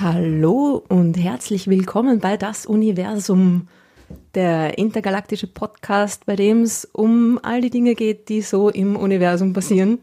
[0.00, 3.68] Hallo und herzlich willkommen bei Das Universum,
[4.34, 9.52] der intergalaktische Podcast, bei dem es um all die Dinge geht, die so im Universum
[9.52, 10.00] passieren.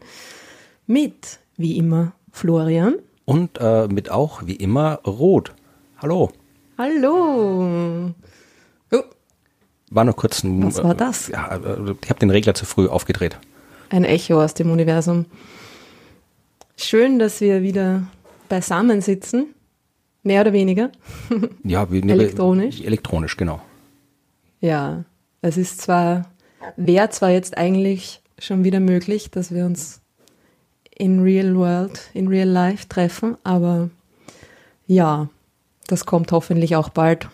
[0.86, 2.94] Mit, wie immer, Florian.
[3.26, 5.52] Und äh, mit auch, wie immer, Rot.
[5.98, 6.30] Hallo.
[6.78, 8.14] Hallo.
[9.90, 10.64] War nur kurz ein.
[10.64, 11.28] Was war das?
[11.28, 13.38] Äh, ja, äh, ich habe den Regler zu früh aufgedreht.
[13.90, 15.26] ein Echo aus dem Universum.
[16.76, 18.06] Schön, dass wir wieder
[18.48, 19.54] beisammen sitzen.
[20.22, 20.90] Mehr oder weniger.
[21.62, 22.80] Ja, wie, Elektronisch?
[22.80, 23.60] Elektronisch, genau.
[24.60, 25.04] Ja,
[25.40, 26.30] es ist zwar,
[26.76, 30.00] wäre zwar jetzt eigentlich schon wieder möglich, dass wir uns
[30.96, 33.90] in real world, in real life treffen, aber
[34.86, 35.28] ja,
[35.86, 37.28] das kommt hoffentlich auch bald.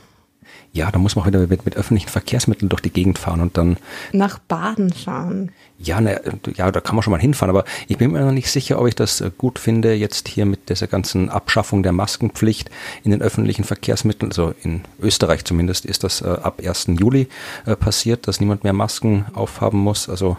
[0.74, 3.76] Ja, da muss man wieder mit, mit öffentlichen Verkehrsmitteln durch die Gegend fahren und dann,
[4.12, 5.52] Nach Baden fahren.
[5.78, 6.20] ja, ne,
[6.56, 8.88] ja, da kann man schon mal hinfahren, aber ich bin mir noch nicht sicher, ob
[8.88, 12.70] ich das äh, gut finde, jetzt hier mit dieser ganzen Abschaffung der Maskenpflicht
[13.04, 16.86] in den öffentlichen Verkehrsmitteln, also in Österreich zumindest ist das äh, ab 1.
[16.98, 17.28] Juli
[17.66, 20.08] äh, passiert, dass niemand mehr Masken aufhaben muss.
[20.08, 20.38] Also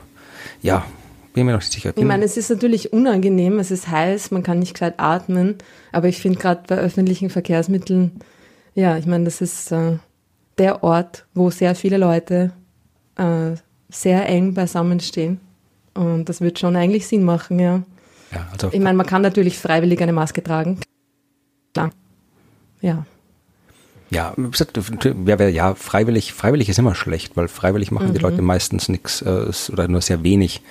[0.64, 0.84] ja,
[1.34, 1.94] bin mir noch nicht sicher.
[1.96, 5.56] Ich meine, es ist natürlich unangenehm, es ist heiß, man kann nicht gescheit atmen,
[5.92, 8.20] aber ich finde gerade bei öffentlichen Verkehrsmitteln,
[8.74, 9.98] ja, ich meine, das ist äh,
[10.58, 12.52] der Ort, wo sehr viele Leute
[13.16, 13.56] äh,
[13.90, 15.40] sehr eng beisammen stehen.
[15.94, 17.84] Und das wird schon eigentlich Sinn machen, ja.
[18.32, 20.80] ja, also Ich meine, man kann natürlich freiwillig eine Maske tragen.
[21.74, 21.92] Klar.
[22.82, 23.06] Ja.
[24.10, 24.36] Ja,
[25.50, 29.88] ja, freiwillig, freiwillig ist immer schlecht, weil freiwillig machen die Leute meistens nichts äh, oder
[29.88, 30.62] nur sehr wenig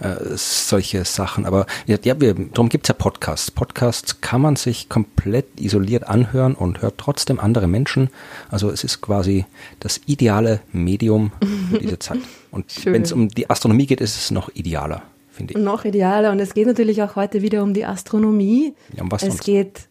[0.00, 1.44] äh, solche Sachen.
[1.44, 3.50] Aber ja, ja wir, darum gibt's ja Podcasts.
[3.50, 8.08] Podcasts kann man sich komplett isoliert anhören und hört trotzdem andere Menschen.
[8.50, 9.46] Also es ist quasi
[9.80, 11.32] das ideale Medium
[11.70, 12.20] für diese Zeit.
[12.50, 15.58] Und wenn es um die Astronomie geht, ist es noch idealer, finde ich.
[15.58, 16.30] Noch idealer.
[16.30, 18.74] Und es geht natürlich auch heute wieder um die Astronomie.
[18.96, 19.44] Ja, um was es sonst?
[19.44, 19.88] geht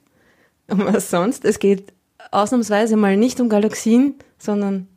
[0.70, 1.44] um was sonst.
[1.44, 1.92] Es geht
[2.32, 4.88] ausnahmsweise mal nicht um Galaxien, sondern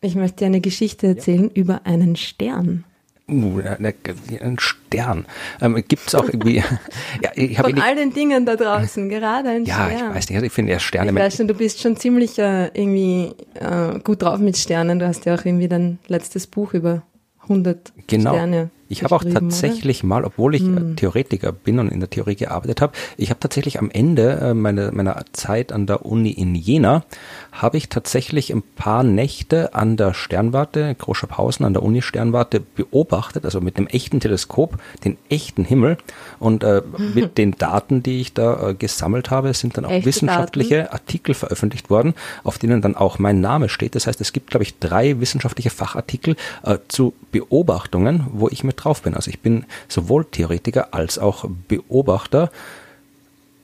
[0.00, 2.84] ich möchte dir eine Geschichte erzählen über einen Stern.
[3.28, 5.24] Uh, ein Stern.
[5.60, 6.56] Ähm, gibt's auch irgendwie,
[7.22, 10.10] ja, ich habe Von all den Dingen da draußen, gerade ein ja, Stern.
[10.10, 12.38] ich weiß nicht, also ich finde ja Sterne, Ich weiß schon, du bist schon ziemlich
[12.40, 14.98] äh, irgendwie äh, gut drauf mit Sternen.
[14.98, 17.02] Du hast ja auch irgendwie dein letztes Buch über
[17.42, 18.32] 100 Genau.
[18.32, 19.32] Sterne Ich habe auch Hm.
[19.32, 23.38] tatsächlich mal, obwohl ich äh, Theoretiker bin und in der Theorie gearbeitet habe, ich habe
[23.38, 27.04] tatsächlich am Ende äh, meiner, meiner Zeit an der Uni in Jena,
[27.52, 33.60] habe ich tatsächlich ein paar Nächte an der Sternwarte, Großschaphausen, an der Uni-Sternwarte beobachtet, also
[33.60, 35.96] mit einem echten Teleskop, den echten Himmel.
[36.40, 36.82] Und äh,
[37.14, 41.34] mit den Daten, die ich da äh, gesammelt habe, sind dann auch Echte wissenschaftliche Artikel
[41.34, 43.94] veröffentlicht worden, auf denen dann auch mein Name steht.
[43.94, 46.34] Das heißt, es gibt, glaube ich, drei wissenschaftliche Fachartikel
[46.64, 49.14] äh, zu Beobachtungen, wo ich mit drauf bin.
[49.14, 52.50] Also ich bin sowohl Theoretiker als auch Beobachter,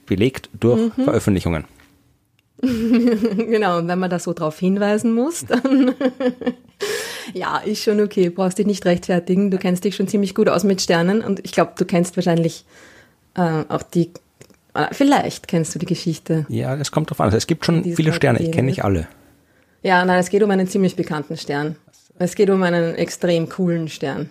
[0.07, 1.65] belegt durch Veröffentlichungen.
[2.63, 5.95] Genau, und wenn man da so drauf hinweisen muss, dann
[7.35, 8.31] ja, ist schon okay.
[8.31, 9.51] Brauchst dich nicht rechtfertigen.
[9.51, 12.65] Du kennst dich schon ziemlich gut aus mit Sternen und ich glaube, du kennst wahrscheinlich
[13.35, 14.11] äh, auch die,
[14.75, 16.47] äh, vielleicht kennst du die Geschichte.
[16.49, 17.27] Ja, das kommt drauf an.
[17.27, 19.07] Also es gibt schon viele Sterne, ich kenne nicht alle.
[19.83, 21.77] Ja, nein, es geht um einen ziemlich bekannten Stern.
[22.19, 24.31] Es geht um einen extrem coolen Stern.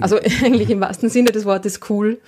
[0.00, 2.18] Also eigentlich im wahrsten Sinne des Wortes cool.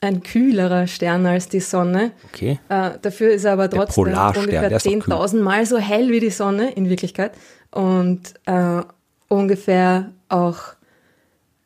[0.00, 2.12] Ein kühlerer Stern als die Sonne.
[2.32, 2.58] Okay.
[2.68, 5.14] Äh, dafür ist er aber trotzdem ungefähr ist doch kühl.
[5.14, 7.32] 10.000 Mal so hell wie die Sonne in Wirklichkeit
[7.70, 8.82] und äh,
[9.28, 10.58] ungefähr auch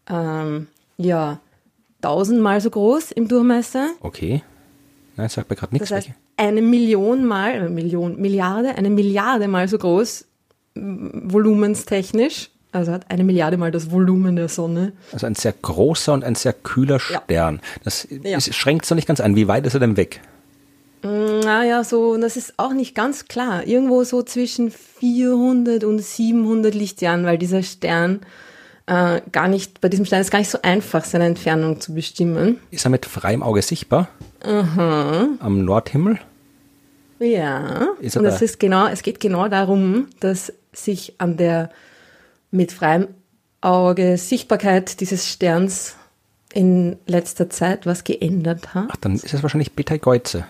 [0.09, 0.69] ähm,
[0.99, 1.41] ja
[2.03, 3.91] 1000 Mal so groß im Durchmesser.
[4.01, 4.43] Okay.
[5.17, 5.89] Nein, sagt mir gerade nichts.
[5.89, 10.27] Das heißt, eine Million Mal, äh, Million, Milliarde, eine Milliarde Mal so groß,
[10.75, 12.51] volumenstechnisch.
[12.71, 14.93] Also hat eine Milliarde Mal das Volumen der Sonne.
[15.13, 17.23] Also ein sehr großer und ein sehr kühler Ja.
[17.25, 17.61] Stern.
[17.85, 18.39] Das Ja.
[18.41, 19.37] schränkt es noch nicht ganz ein.
[19.37, 20.21] Wie weit ist er denn weg?
[21.03, 23.65] Naja, so, das ist auch nicht ganz klar.
[23.67, 28.21] Irgendwo so zwischen 400 und 700 Lichtjahren, weil dieser Stern
[28.87, 32.59] äh, gar nicht, bei diesem Stern ist gar nicht so einfach, seine Entfernung zu bestimmen.
[32.71, 34.09] Ist er mit freiem Auge sichtbar?
[34.43, 36.19] Am Nordhimmel?
[37.21, 41.71] Ja, Ist er und es ist genau, es geht genau darum, dass sich an der
[42.51, 43.09] mit freiem
[43.61, 45.97] Auge Sichtbarkeit dieses Sterns
[46.55, 48.89] in letzter Zeit was geändert hat.
[48.91, 50.45] Ach, dann ist es wahrscheinlich Betelgeuse.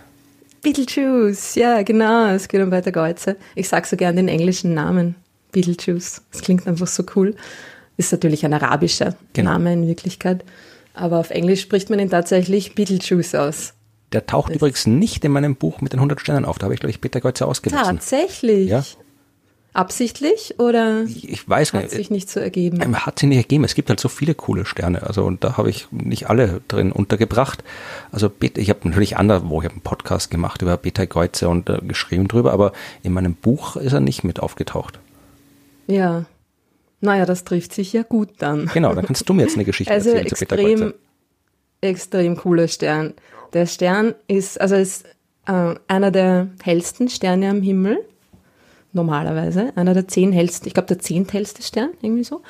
[0.63, 3.37] Beetlejuice, ja, genau, es geht um Peter Geuze.
[3.55, 5.15] Ich sag so gern den englischen Namen,
[5.53, 6.23] Beetlejuice.
[6.33, 7.35] Das klingt einfach so cool.
[7.97, 9.53] Ist natürlich ein arabischer Genau.
[9.53, 10.45] Name in Wirklichkeit.
[10.95, 13.75] Aber auf Englisch spricht man ihn tatsächlich Beetlejuice aus.
[14.13, 16.59] Der taucht übrigens nicht in meinem Buch mit den 100 Sternen auf.
[16.59, 17.97] Da habe ich, glaube ich, Betelgeuse ausgelassen.
[17.97, 18.69] Tatsächlich.
[18.69, 18.85] Ja.
[19.75, 22.81] Absichtlich oder ich weiß hat sich nicht so ergeben?
[22.83, 23.65] Ähm, hat sich nicht ergeben.
[23.65, 25.03] Es gibt halt so viele coole Sterne.
[25.03, 27.63] Also und da habe ich nicht alle drin untergebracht.
[28.11, 31.69] Also ich habe natürlich andere, wo ich habe einen Podcast gemacht über Beta Kreuze und
[31.69, 32.73] äh, geschrieben drüber, aber
[33.03, 34.99] in meinem Buch ist er nicht mit aufgetaucht.
[35.87, 36.25] Ja.
[37.01, 38.67] Naja, das trifft sich ja gut dann.
[38.73, 40.95] Genau, dann kannst du mir jetzt eine Geschichte also erzählen extrem, zu Beta Kreuze.
[41.83, 43.15] Extrem cooler Stern.
[43.53, 45.05] Der Stern ist, also ist
[45.47, 47.99] äh, einer der hellsten Sterne am Himmel
[48.93, 49.73] normalerweise.
[49.77, 52.43] Einer der zehn hellsten, ich glaube der zehnthellste Stern, irgendwie so.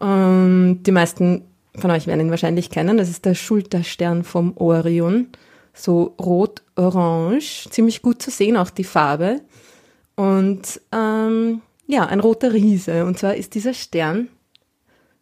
[0.00, 1.44] Ähm, die meisten
[1.76, 2.96] von euch werden ihn wahrscheinlich kennen.
[2.96, 5.28] Das ist der Schulterstern vom Orion.
[5.74, 9.42] So rot-orange, ziemlich gut zu sehen, auch die Farbe.
[10.14, 13.04] Und ähm, ja, ein roter Riese.
[13.04, 14.28] Und zwar ist dieser Stern,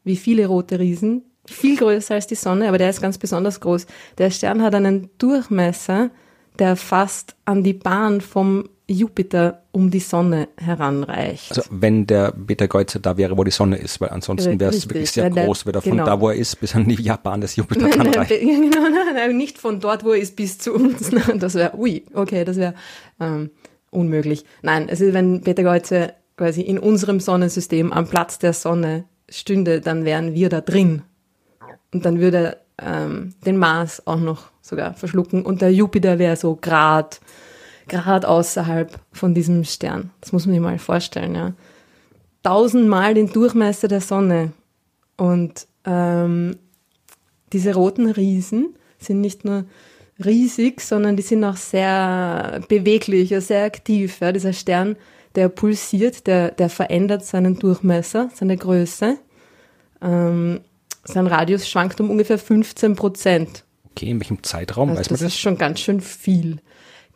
[0.05, 3.87] wie viele rote Riesen, viel größer als die Sonne, aber der ist ganz besonders groß.
[4.19, 6.11] Der Stern hat einen Durchmesser,
[6.59, 11.51] der fast an die Bahn vom Jupiter um die Sonne heranreicht.
[11.51, 14.89] Also wenn der Beta Kreuzer da wäre, wo die Sonne ist, weil ansonsten wäre es
[14.89, 16.05] wirklich sehr der, groß, wenn er von genau.
[16.05, 19.81] da, wo er ist, bis an die Japan des Jupiter genau, nein, nein, nicht von
[19.81, 21.11] dort, wo er ist, bis zu uns.
[21.37, 22.75] Das wäre, ui, okay, das wäre
[23.21, 23.51] ähm,
[23.91, 24.45] unmöglich.
[24.63, 30.05] Nein, ist, wenn Beta Kreuzer quasi in unserem Sonnensystem am Platz der Sonne stünde, dann
[30.05, 31.03] wären wir da drin.
[31.93, 36.57] Und dann würde ähm, den Mars auch noch sogar verschlucken und der Jupiter wäre so
[36.57, 37.21] grad
[37.89, 40.11] gerade außerhalb von diesem Stern.
[40.21, 41.53] Das muss man sich mal vorstellen, ja.
[42.43, 44.53] Tausendmal den Durchmesser der Sonne.
[45.17, 46.57] Und ähm,
[47.53, 49.65] diese roten Riesen sind nicht nur
[50.23, 54.19] riesig, sondern die sind auch sehr beweglich, sehr aktiv.
[54.21, 54.33] Ja.
[54.33, 54.97] Dieser Stern,
[55.35, 59.19] der pulsiert, der, der verändert seinen Durchmesser, seine Größe.
[60.03, 60.61] Ähm,
[61.05, 63.65] sein Radius schwankt um ungefähr 15 Prozent.
[63.91, 65.21] Okay, in welchem Zeitraum also weiß man das?
[65.21, 66.61] Das ist schon ganz schön viel.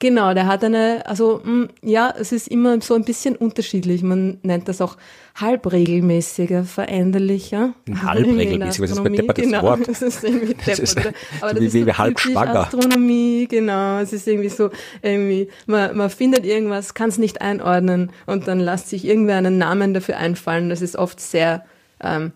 [0.00, 4.03] Genau, der hat eine, also mh, mm, ja, es ist immer so ein bisschen unterschiedlich.
[4.03, 4.97] Man nennt das auch
[5.35, 7.75] halbregelmäßiger, veränderlicher.
[8.03, 9.81] Halbregelmäßig, was ist mit deppertes genau, Wort?
[9.89, 10.97] Das ist irgendwie deppert, ist,
[11.41, 12.61] Aber das wie, ist wie halb schwanger.
[12.61, 13.99] Astronomie, genau.
[13.99, 14.71] Es ist irgendwie so,
[15.03, 19.59] irgendwie, man, man findet irgendwas, kann es nicht einordnen und dann lässt sich irgendwer einen
[19.59, 20.69] Namen dafür einfallen.
[20.69, 21.65] Das ist oft sehr
[22.01, 22.33] ähm,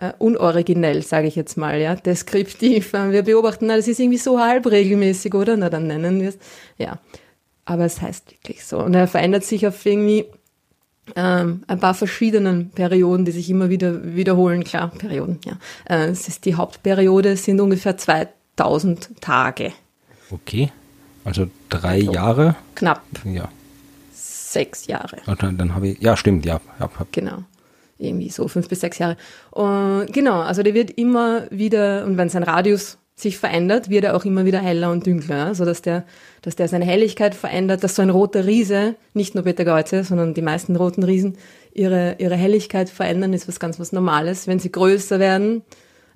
[0.00, 2.92] äh, unoriginell, sage ich jetzt mal, ja, deskriptiv.
[2.92, 5.56] Wir beobachten, na, das ist irgendwie so halb regelmäßig, oder?
[5.56, 6.38] Na, dann nennen wir es.
[6.78, 6.98] Ja,
[7.66, 8.78] aber es heißt wirklich so.
[8.78, 10.24] Und er verändert sich auf irgendwie
[11.16, 14.64] ähm, ein paar verschiedenen Perioden, die sich immer wieder wiederholen.
[14.64, 15.58] Klar, Perioden, ja.
[15.84, 19.72] Äh, es ist die Hauptperiode, sind ungefähr 2000 Tage.
[20.30, 20.72] Okay,
[21.24, 22.56] also drei also Jahre?
[22.74, 23.02] Knapp.
[23.24, 23.48] Ja.
[24.12, 25.18] Sechs Jahre.
[25.26, 26.60] Und dann, dann habe ich, ja, stimmt, ja.
[26.78, 27.44] ja hab, genau
[28.00, 29.16] irgendwie so fünf bis sechs Jahre.
[29.50, 34.16] Und genau, also der wird immer wieder, und wenn sein Radius sich verändert, wird er
[34.16, 36.04] auch immer wieder heller und dunkler, so dass der,
[36.42, 40.34] dass der seine Helligkeit verändert, dass so ein roter Riese, nicht nur Beta Geuze, sondern
[40.34, 41.36] die meisten roten Riesen,
[41.72, 44.46] ihre, ihre Helligkeit verändern, ist was ganz was Normales.
[44.46, 45.62] Wenn sie größer werden,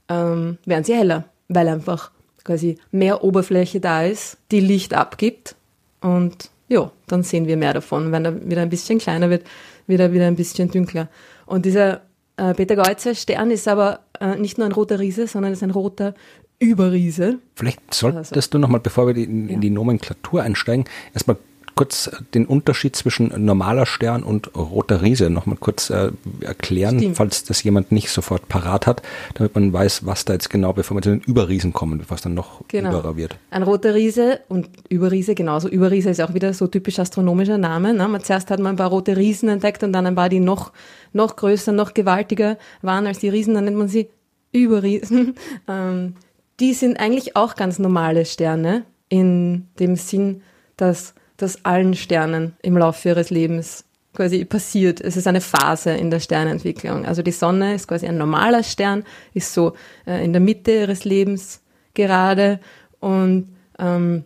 [0.08, 2.10] ähm, werden sie heller, weil einfach
[2.42, 5.56] quasi mehr Oberfläche da ist, die Licht abgibt
[6.00, 8.12] und ja, dann sehen wir mehr davon.
[8.12, 9.44] Wenn er wieder ein bisschen kleiner wird,
[9.86, 11.08] wird er wieder ein bisschen dunkler.
[11.46, 12.02] Und dieser
[12.36, 15.70] äh, Peter Geuzer Stern ist aber äh, nicht nur ein roter Riese, sondern ist ein
[15.70, 16.14] roter
[16.58, 17.38] Überriese.
[17.54, 21.36] Vielleicht solltest also, du nochmal, bevor wir in, in die Nomenklatur einsteigen, erstmal
[21.74, 26.10] kurz den Unterschied zwischen normaler Stern und roter Riese nochmal kurz äh,
[26.40, 27.16] erklären, Stimmt.
[27.16, 29.02] falls das jemand nicht sofort parat hat,
[29.34, 32.22] damit man weiß, was da jetzt genau, bevor wir zu den Überriesen kommen, bevor es
[32.22, 32.90] dann noch genau.
[32.90, 33.36] überer wird.
[33.50, 35.68] Ein roter Riese und Überriese genauso.
[35.68, 37.94] Überriese ist auch wieder so typisch astronomischer Name.
[37.94, 38.06] Ne?
[38.08, 40.72] Man, zuerst hat man ein paar rote Riesen entdeckt und dann ein paar, die noch,
[41.12, 44.08] noch größer, noch gewaltiger waren als die Riesen, dann nennt man sie
[44.52, 45.34] Überriesen.
[45.66, 46.14] Ähm,
[46.60, 50.42] die sind eigentlich auch ganz normale Sterne in dem Sinn,
[50.76, 55.00] dass das allen Sternen im Laufe ihres Lebens quasi passiert.
[55.00, 57.04] Es ist eine Phase in der Sternentwicklung.
[57.04, 59.74] Also die Sonne ist quasi ein normaler Stern, ist so
[60.06, 61.60] äh, in der Mitte ihres Lebens
[61.94, 62.60] gerade
[63.00, 63.48] und
[63.78, 64.24] ähm,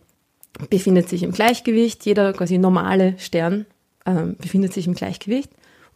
[0.69, 2.05] befindet sich im Gleichgewicht.
[2.05, 3.65] Jeder quasi normale Stern
[4.05, 5.51] ähm, befindet sich im Gleichgewicht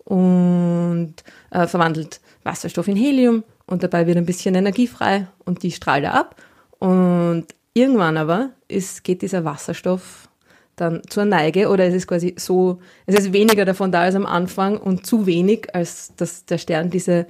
[0.05, 1.15] und
[1.51, 6.03] äh, verwandelt Wasserstoff in Helium und dabei wird ein bisschen Energie frei und die strahlt
[6.03, 6.35] er ab.
[6.79, 10.27] Und irgendwann aber ist, geht dieser Wasserstoff
[10.75, 14.25] dann zur Neige oder es ist quasi so, es ist weniger davon da als am
[14.25, 17.27] Anfang und zu wenig, als dass der Stern diese,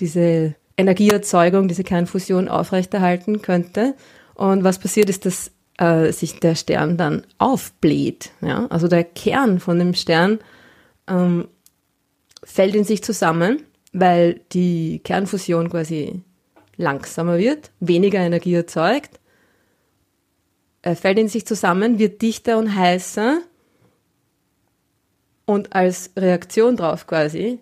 [0.00, 3.94] diese Energieerzeugung, diese Kernfusion aufrechterhalten könnte.
[4.34, 8.30] Und was passiert ist, dass äh, sich der Stern dann aufbläht.
[8.40, 8.66] Ja?
[8.70, 10.38] Also der Kern von dem Stern
[11.06, 11.48] ähm,
[12.42, 16.22] fällt in sich zusammen, weil die Kernfusion quasi
[16.76, 19.19] langsamer wird, weniger Energie erzeugt
[20.82, 23.38] äh, fällt in sich zusammen, wird dichter und heißer
[25.46, 27.58] Und als Reaktion drauf quasi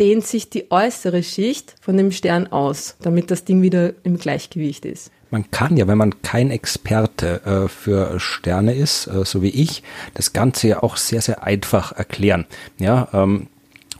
[0.00, 4.84] dehnt sich die äußere Schicht von dem Stern aus, damit das Ding wieder im Gleichgewicht
[4.84, 5.10] ist.
[5.30, 9.82] Man kann ja, wenn man kein Experte äh, für Sterne ist, äh, so wie ich,
[10.14, 12.46] das Ganze ja auch sehr, sehr einfach erklären.
[12.78, 13.48] Ja, ähm,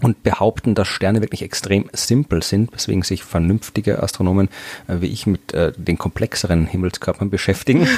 [0.01, 4.49] und behaupten, dass Sterne wirklich extrem simpel sind, weswegen sich vernünftige Astronomen
[4.89, 7.89] äh, wie ich mit äh, den komplexeren Himmelskörpern beschäftigen.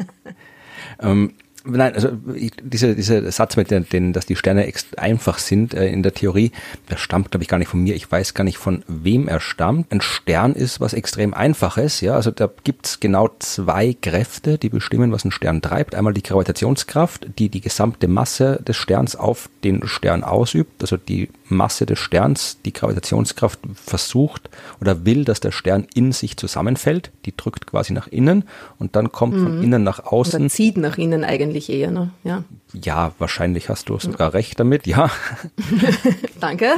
[1.00, 1.32] ähm,
[1.68, 2.10] Nein, also
[2.62, 6.52] dieser diese Satz mit den, den, dass die Sterne einfach sind äh, in der Theorie,
[6.90, 7.94] der stammt, glaube ich, gar nicht von mir.
[7.94, 9.92] Ich weiß gar nicht, von wem er stammt.
[9.92, 12.14] Ein Stern ist was extrem Einfaches, ja.
[12.14, 15.94] Also da gibt's genau zwei Kräfte, die bestimmen, was ein Stern treibt.
[15.94, 21.28] Einmal die Gravitationskraft, die die gesamte Masse des Sterns auf den Stern ausübt, also die
[21.48, 24.50] Masse des Sterns, die Gravitationskraft versucht
[24.80, 27.10] oder will, dass der Stern in sich zusammenfällt.
[27.24, 28.44] Die drückt quasi nach innen
[28.78, 29.42] und dann kommt mhm.
[29.42, 30.40] von innen nach außen.
[30.40, 32.10] Oder zieht nach innen eigentlich eher, ne?
[32.24, 32.44] Ja.
[32.72, 35.10] Ja, wahrscheinlich hast du sogar recht damit, ja.
[36.40, 36.72] Danke.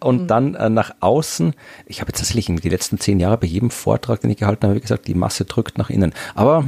[0.00, 0.26] Und mhm.
[0.26, 1.54] dann äh, nach außen,
[1.86, 4.80] ich habe jetzt tatsächlich die letzten zehn Jahre bei jedem Vortrag, den ich gehalten habe,
[4.80, 6.12] gesagt, die Masse drückt nach innen.
[6.34, 6.64] Aber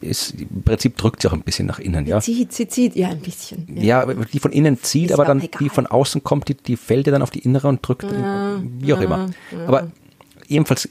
[0.00, 2.20] ist, im Prinzip drückt sie auch ein bisschen nach innen, ja.
[2.20, 3.66] Sie zieht, sie zieht, ja, ein bisschen.
[3.74, 5.58] Ja, ja die von innen zieht, ist aber dann egal.
[5.60, 8.60] die von außen kommt, die, die fällt ja dann auf die innere und drückt, ja,
[8.78, 9.30] wie auch ja, immer.
[9.66, 9.90] Aber
[10.48, 10.88] ebenfalls,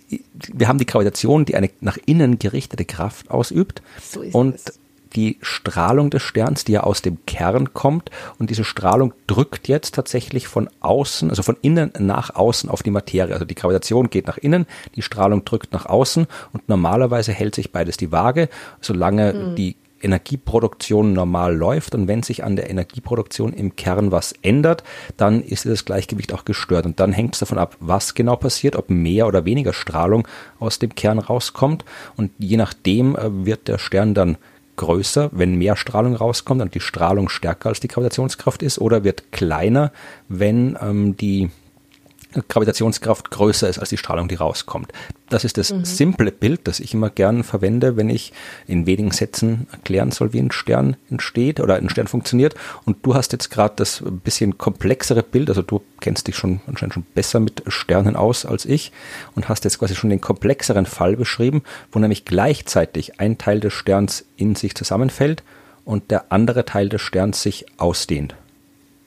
[0.53, 3.81] wir haben die Gravitation, die eine nach innen gerichtete Kraft ausübt.
[4.01, 4.79] So ist und es
[5.15, 8.09] die Strahlung des Sterns, die ja aus dem Kern kommt.
[8.39, 12.91] Und diese Strahlung drückt jetzt tatsächlich von außen, also von innen nach außen auf die
[12.91, 13.33] Materie.
[13.33, 17.71] Also die Gravitation geht nach innen, die Strahlung drückt nach außen und normalerweise hält sich
[17.71, 18.49] beides die Waage,
[18.81, 19.55] solange mhm.
[19.55, 24.83] die Energieproduktion normal läuft und wenn sich an der Energieproduktion im Kern was ändert,
[25.17, 28.75] dann ist das Gleichgewicht auch gestört und dann hängt es davon ab, was genau passiert,
[28.75, 30.27] ob mehr oder weniger Strahlung
[30.59, 31.85] aus dem Kern rauskommt
[32.15, 34.37] und je nachdem äh, wird der Stern dann
[34.77, 39.31] größer, wenn mehr Strahlung rauskommt und die Strahlung stärker als die Gravitationskraft ist, oder wird
[39.31, 39.91] kleiner,
[40.29, 41.49] wenn ähm, die
[42.47, 44.91] Gravitationskraft größer ist als die Strahlung, die rauskommt.
[45.29, 45.85] Das ist das mhm.
[45.85, 48.33] simple Bild, das ich immer gern verwende, wenn ich
[48.67, 52.55] in wenigen Sätzen erklären soll, wie ein Stern entsteht oder ein Stern funktioniert.
[52.85, 56.93] Und du hast jetzt gerade das bisschen komplexere Bild, also du kennst dich schon anscheinend
[56.93, 58.91] schon besser mit Sternen aus als ich
[59.35, 63.73] und hast jetzt quasi schon den komplexeren Fall beschrieben, wo nämlich gleichzeitig ein Teil des
[63.73, 65.43] Sterns in sich zusammenfällt
[65.83, 68.35] und der andere Teil des Sterns sich ausdehnt.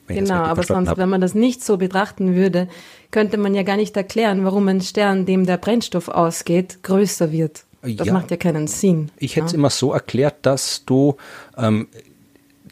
[0.07, 1.01] Genau, aber sonst, habe.
[1.01, 2.67] wenn man das nicht so betrachten würde,
[3.11, 7.65] könnte man ja gar nicht erklären, warum ein Stern, dem der Brennstoff ausgeht, größer wird.
[7.81, 9.09] Das ja, macht ja keinen Sinn.
[9.17, 11.17] Ich hätte es immer so erklärt, dass du
[11.57, 11.87] ähm,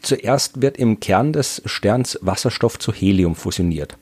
[0.02, 3.96] zuerst wird im Kern des Sterns Wasserstoff zu Helium fusioniert.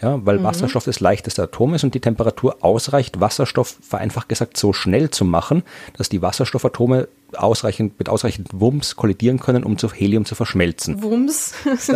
[0.00, 0.44] Ja, weil mhm.
[0.44, 5.24] Wasserstoff das leichteste Atom ist und die Temperatur ausreicht, Wasserstoff vereinfacht gesagt so schnell zu
[5.24, 5.64] machen,
[5.96, 11.02] dass die Wasserstoffatome ausreichend, mit ausreichend Wumms kollidieren können, um zu Helium zu verschmelzen.
[11.02, 11.52] Wumms?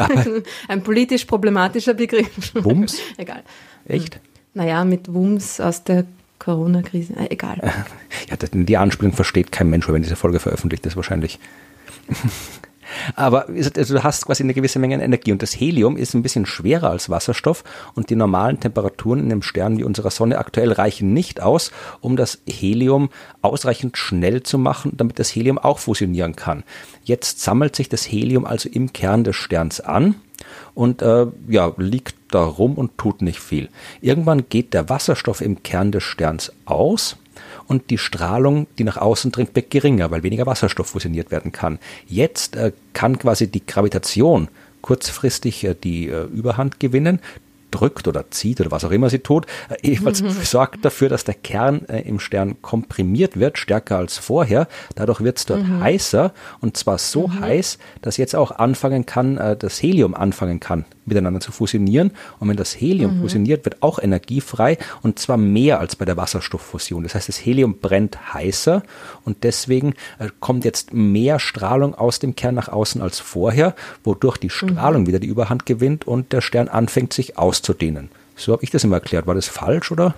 [0.69, 2.53] ein politisch problematischer Begriff.
[2.55, 2.99] Wumms?
[3.17, 3.43] Egal.
[3.87, 4.21] Echt?
[4.55, 6.05] Naja, mit Wumms aus der
[6.39, 7.15] Corona-Krise.
[7.17, 7.59] Äh, egal.
[8.29, 11.39] Ja, die Anspielung versteht kein Mensch, wenn diese Folge veröffentlicht ist, wahrscheinlich.
[13.17, 16.23] Aber also du hast quasi eine gewisse Menge an Energie und das Helium ist ein
[16.23, 20.73] bisschen schwerer als Wasserstoff und die normalen Temperaturen in einem Stern wie unserer Sonne aktuell
[20.73, 21.71] reichen nicht aus,
[22.01, 26.65] um das Helium ausreichend schnell zu machen, damit das Helium auch fusionieren kann.
[27.05, 30.17] Jetzt sammelt sich das Helium also im Kern des Sterns an
[30.75, 33.69] und äh, ja, liegt da rum und tut nicht viel.
[34.01, 37.17] Irgendwann geht der Wasserstoff im Kern des Sterns aus
[37.73, 41.79] und die Strahlung, die nach außen dringt, wird geringer, weil weniger Wasserstoff fusioniert werden kann.
[42.07, 44.49] Jetzt äh, kann quasi die Gravitation
[44.83, 47.21] kurzfristig äh, die äh, Überhand gewinnen
[47.71, 50.31] drückt oder zieht oder was auch immer sie tut, äh, jedenfalls mhm.
[50.43, 54.69] sorgt dafür, dass der Kern äh, im Stern komprimiert wird, stärker als vorher.
[54.95, 55.81] Dadurch wird es dort mhm.
[55.81, 57.41] heißer und zwar so mhm.
[57.41, 62.13] heiß, dass jetzt auch anfangen kann, äh, das Helium anfangen kann, miteinander zu fusionieren.
[62.39, 63.21] Und wenn das Helium mhm.
[63.23, 67.03] fusioniert, wird auch Energie frei und zwar mehr als bei der Wasserstofffusion.
[67.03, 68.83] Das heißt, das Helium brennt heißer
[69.25, 74.39] und deswegen äh, kommt jetzt mehr Strahlung aus dem Kern nach außen als vorher, wodurch
[74.39, 74.51] die mhm.
[74.51, 78.11] Strahlung wieder die Überhand gewinnt und der Stern anfängt sich auszudehnen.
[78.37, 79.27] So habe ich das immer erklärt.
[79.27, 80.15] War das falsch oder?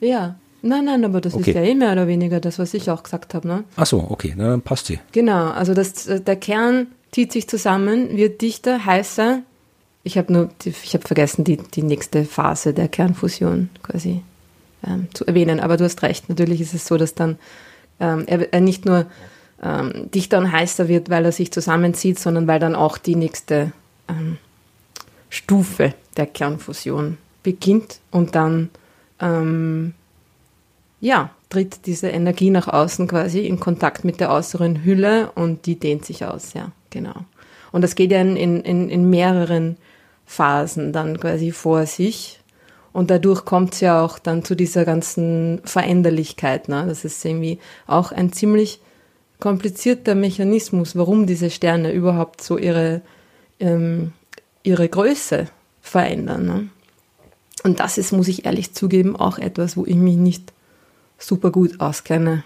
[0.00, 1.50] Ja, Nein, nein, aber das okay.
[1.50, 3.46] ist ja eh mehr oder weniger das, was ich auch gesagt habe.
[3.46, 3.64] Ne?
[3.76, 4.98] Ach so, okay, dann passt sie.
[5.12, 9.42] Genau, also das, äh, der Kern zieht sich zusammen, wird dichter, heißer,
[10.02, 14.22] ich habe nur, ich habe vergessen, die, die nächste Phase der Kernfusion quasi
[14.86, 15.60] ähm, zu erwähnen.
[15.60, 17.38] Aber du hast recht, natürlich ist es so, dass dann
[18.00, 19.06] ähm, er, er, nicht nur
[19.62, 23.72] ähm, dichter und heißer wird, weil er sich zusammenzieht, sondern weil dann auch die nächste
[24.08, 24.38] ähm,
[25.30, 28.70] Stufe der Kernfusion beginnt und dann
[29.20, 29.94] ähm,
[31.00, 35.78] ja, tritt diese Energie nach außen quasi in Kontakt mit der äußeren Hülle und die
[35.78, 37.24] dehnt sich aus, ja, genau.
[37.70, 39.76] Und das geht ja in, in, in mehreren
[40.28, 42.38] Phasen dann quasi vor sich.
[42.92, 46.68] Und dadurch kommt es ja auch dann zu dieser ganzen Veränderlichkeit.
[46.68, 46.84] Ne?
[46.86, 48.80] Das ist irgendwie auch ein ziemlich
[49.40, 53.00] komplizierter Mechanismus, warum diese Sterne überhaupt so ihre,
[53.58, 54.12] ähm,
[54.62, 55.46] ihre Größe
[55.80, 56.46] verändern.
[56.46, 56.68] Ne?
[57.64, 60.52] Und das ist, muss ich ehrlich zugeben, auch etwas, wo ich mich nicht
[61.18, 62.44] super gut auskenne.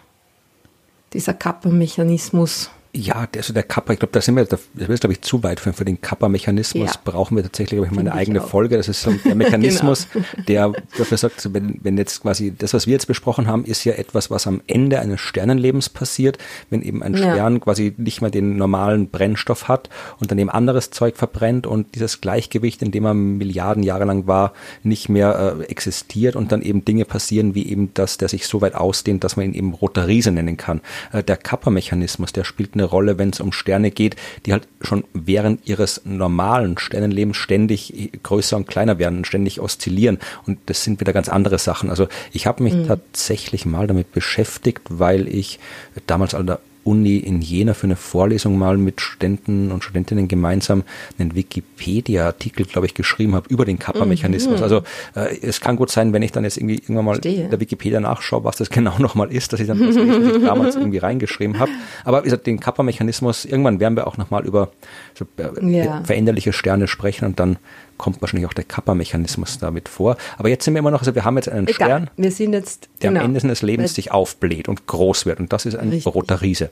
[1.15, 2.71] Dieser Kappa-Mechanismus.
[2.95, 5.61] Ja, also der Kappa, ich glaube, da sind wir, das ist glaube ich zu weit
[5.61, 6.91] für, für den Kappa-Mechanismus.
[6.93, 7.01] Ja.
[7.03, 8.49] Brauchen wir tatsächlich, glaube ich, mal eine eigene auch.
[8.49, 8.77] Folge.
[8.77, 10.27] Das ist so der Mechanismus, genau.
[10.47, 13.95] der dafür sagt, wenn, wenn jetzt quasi das, was wir jetzt besprochen haben, ist ja
[13.95, 16.37] etwas, was am Ende eines Sternenlebens passiert,
[16.69, 17.33] wenn eben ein ja.
[17.33, 19.89] Stern quasi nicht mehr den normalen Brennstoff hat
[20.21, 24.27] und dann eben anderes Zeug verbrennt und dieses Gleichgewicht, in dem er Milliarden Jahre lang
[24.27, 28.47] war, nicht mehr äh, existiert und dann eben Dinge passieren, wie eben das, der sich
[28.47, 30.83] so weit ausdehnt, dass man ihn eben roter Riese nennen kann.
[31.11, 34.69] Äh, der Kappa-Mechanismus, der spielt eine eine Rolle, wenn es um Sterne geht, die halt
[34.81, 40.19] schon während ihres normalen Sternenlebens ständig größer und kleiner werden, ständig oszillieren.
[40.47, 41.91] Und das sind wieder ganz andere Sachen.
[41.91, 42.87] Also ich habe mich mhm.
[42.87, 45.59] tatsächlich mal damit beschäftigt, weil ich
[46.07, 50.83] damals an der Uni in Jena für eine Vorlesung mal mit Studenten und Studentinnen gemeinsam
[51.19, 54.59] einen Wikipedia-Artikel, glaube ich, geschrieben habe über den Kappa-Mechanismus.
[54.59, 54.63] Mhm.
[54.63, 54.83] Also
[55.15, 57.49] äh, es kann gut sein, wenn ich dann jetzt irgendwie irgendwann mal Stehe.
[57.49, 60.77] der Wikipedia nachschaue, was das genau nochmal ist, dass ich dann das, was ich damals
[60.77, 61.71] irgendwie reingeschrieben habe.
[62.05, 64.73] Aber wie gesagt, den Kappa-Mechanismus, irgendwann werden wir auch nochmal über
[65.15, 66.03] so, äh, ja.
[66.05, 67.59] veränderliche Sterne sprechen und dann
[68.03, 70.17] kommt wahrscheinlich auch der Kappa-Mechanismus damit vor.
[70.37, 71.87] Aber jetzt sind wir immer noch, also wir haben jetzt einen Egal.
[71.89, 73.21] Stern, wir sind jetzt, der genau.
[73.21, 75.39] am Ende seines Lebens sich aufbläht und groß wird.
[75.39, 76.13] Und das ist ein Richtig.
[76.13, 76.71] roter Riese.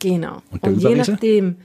[0.00, 0.42] Genau.
[0.50, 1.56] Und, und je nachdem,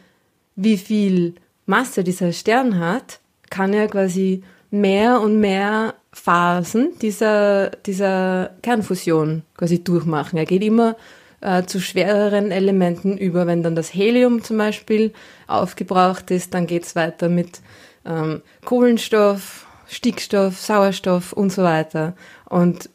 [0.56, 1.34] wie viel
[1.66, 9.84] Masse dieser Stern hat, kann er quasi mehr und mehr Phasen dieser, dieser Kernfusion quasi
[9.84, 10.38] durchmachen.
[10.38, 10.96] Er geht immer
[11.42, 13.48] äh, zu schwereren Elementen über.
[13.48, 15.12] Wenn dann das Helium zum Beispiel
[15.48, 17.62] aufgebraucht ist, dann geht es weiter mit
[18.08, 22.14] ähm, Kohlenstoff, Stickstoff, Sauerstoff und so weiter.
[22.46, 22.90] Und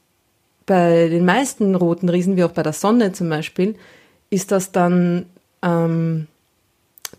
[0.67, 3.77] bei den meisten roten Riesen, wie auch bei der Sonne zum Beispiel,
[4.31, 5.27] ist das dann
[5.63, 6.27] ähm,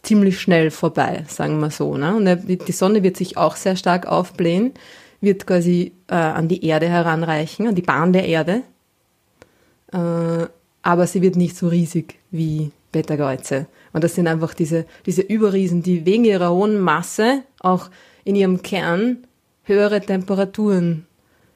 [0.01, 1.97] ziemlich schnell vorbei, sagen wir so.
[1.97, 2.15] Ne?
[2.15, 4.73] Und die Sonne wird sich auch sehr stark aufblähen,
[5.21, 8.61] wird quasi äh, an die Erde heranreichen, an die Bahn der Erde.
[9.91, 10.47] Äh,
[10.81, 13.67] aber sie wird nicht so riesig wie Beta-Geuze.
[13.93, 17.89] Und das sind einfach diese, diese Überriesen, die wegen ihrer hohen Masse auch
[18.23, 19.27] in ihrem Kern
[19.63, 21.05] höhere Temperaturen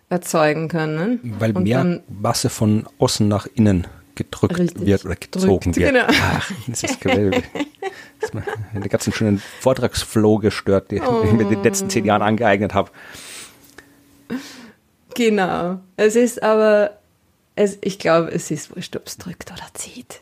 [0.10, 1.20] erzeugen können.
[1.40, 5.94] Weil und mehr Masse von außen nach innen gedrückt richtig, wird oder gezogen drückt, wird.
[5.94, 6.06] Genau.
[6.08, 7.44] Ach, das ist Gewölbe.
[8.20, 11.24] Das ist den ganzen schönen Vortragsflow gestört, den oh.
[11.24, 12.92] ich mir in den letzten zehn Jahren angeeignet habe.
[15.14, 15.80] Genau.
[15.98, 16.98] Es ist aber,
[17.56, 20.22] es, ich glaube, es ist wurscht, ob es drückt oder zieht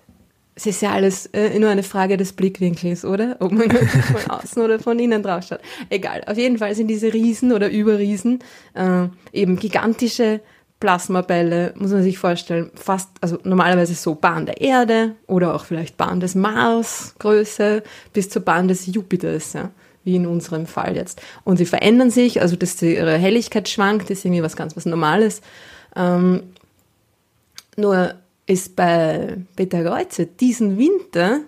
[0.55, 3.35] es ist ja alles äh, nur eine Frage des Blickwinkels, oder?
[3.39, 5.59] Ob man von außen oder von innen drauf schaut.
[5.89, 6.23] Egal.
[6.27, 8.39] Auf jeden Fall sind diese Riesen oder Überriesen
[8.73, 10.39] äh, eben gigantische
[10.79, 15.97] Plasmabälle, muss man sich vorstellen, fast, also normalerweise so Bahn der Erde oder auch vielleicht
[15.97, 17.81] Bahn des Mars Größe
[18.13, 19.71] bis zur Bahn des Jupiters, ja,
[20.03, 21.21] wie in unserem Fall jetzt.
[21.43, 25.41] Und sie verändern sich, also dass ihre Helligkeit schwankt, ist irgendwie was ganz was Normales.
[25.95, 26.43] Ähm,
[27.77, 31.41] nur ist bei Peter Kreuze diesen Winter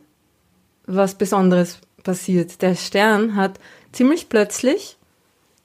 [0.88, 2.62] was Besonderes passiert.
[2.62, 3.60] Der Stern hat
[3.92, 4.96] ziemlich plötzlich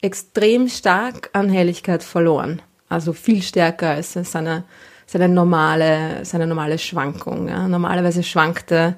[0.01, 2.61] extrem stark an Helligkeit verloren.
[2.89, 4.65] Also viel stärker als seine,
[5.07, 7.49] seine, normale, seine normale Schwankung.
[7.49, 7.69] Ja.
[7.69, 8.97] Normalerweise schwankt er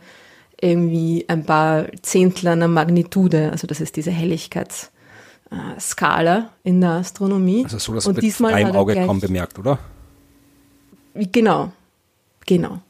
[0.61, 3.51] irgendwie ein paar Zehntel einer Magnitude.
[3.53, 7.64] Also das ist diese Helligkeitsskala in der Astronomie.
[7.64, 9.79] Also so, dass Und mit freiem Auge kaum bemerkt, oder?
[11.14, 11.70] Genau,
[12.47, 12.81] Genau.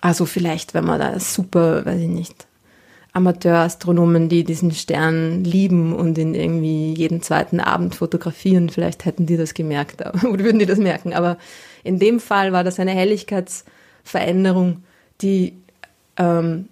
[0.00, 2.46] Also vielleicht, wenn man da super, weiß ich nicht,
[3.14, 9.36] Amateurastronomen, die diesen Stern lieben und ihn irgendwie jeden zweiten Abend fotografieren, vielleicht hätten die
[9.36, 11.14] das gemerkt oder würden die das merken.
[11.14, 11.38] Aber
[11.84, 14.82] in dem Fall war das eine Helligkeitsveränderung,
[15.22, 15.54] die
[16.16, 16.68] ähm,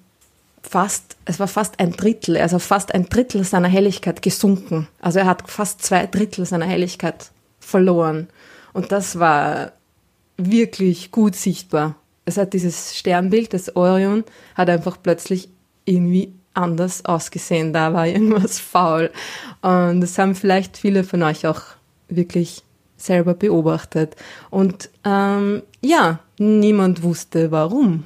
[0.62, 4.88] fast, es war fast ein Drittel, also fast ein Drittel seiner Helligkeit gesunken.
[5.00, 7.30] Also er hat fast zwei Drittel seiner Helligkeit
[7.60, 8.28] verloren.
[8.72, 9.72] Und das war
[10.36, 11.94] wirklich gut sichtbar
[12.32, 15.48] es hat dieses Sternbild, das Orion, hat einfach plötzlich
[15.84, 17.72] irgendwie anders ausgesehen.
[17.72, 19.10] Da war irgendwas faul.
[19.60, 21.60] Und das haben vielleicht viele von euch auch
[22.08, 22.62] wirklich
[22.96, 24.16] selber beobachtet.
[24.50, 28.04] Und ähm, ja, niemand wusste warum.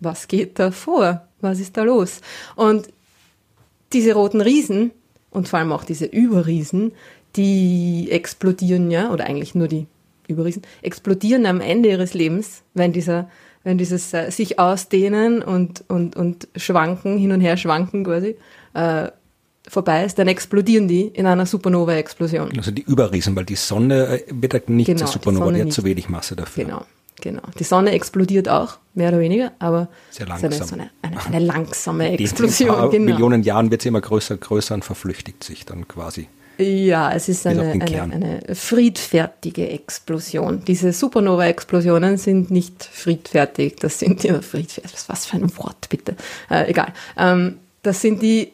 [0.00, 1.26] Was geht da vor?
[1.40, 2.20] Was ist da los?
[2.56, 2.88] Und
[3.92, 4.90] diese roten Riesen
[5.30, 6.92] und vor allem auch diese Überriesen,
[7.36, 9.86] die explodieren ja, oder eigentlich nur die
[10.32, 13.28] Überriesen, explodieren am Ende ihres Lebens, wenn dieser
[13.64, 18.36] wenn dieses äh, sich ausdehnen und, und, und schwanken, hin und her schwanken quasi,
[18.74, 19.08] äh,
[19.68, 22.50] vorbei ist, dann explodieren die in einer Supernova-Explosion.
[22.56, 25.60] Also die Überriesen, weil die Sonne äh, wird halt nicht genau, zur Supernova, die, die
[25.60, 25.74] hat nicht.
[25.74, 26.64] zu wenig Masse dafür.
[26.64, 26.84] Genau,
[27.20, 27.42] genau.
[27.58, 30.52] Die Sonne explodiert auch, mehr oder weniger, aber sehr langsam.
[30.52, 32.68] So eine, eine, eine, eine langsame Explosion.
[32.68, 33.04] In ein paar genau.
[33.04, 36.28] Millionen Jahren wird sie immer größer, größer und verflüchtigt sich dann quasi.
[36.58, 40.64] Ja, es ist eine, eine, eine, friedfertige Explosion.
[40.64, 43.76] Diese Supernova-Explosionen sind nicht friedfertig.
[43.76, 44.92] Das sind ja friedfertig.
[45.06, 46.16] Was für ein Wort, bitte.
[46.50, 46.92] Äh, egal.
[47.16, 48.52] Ähm, das sind die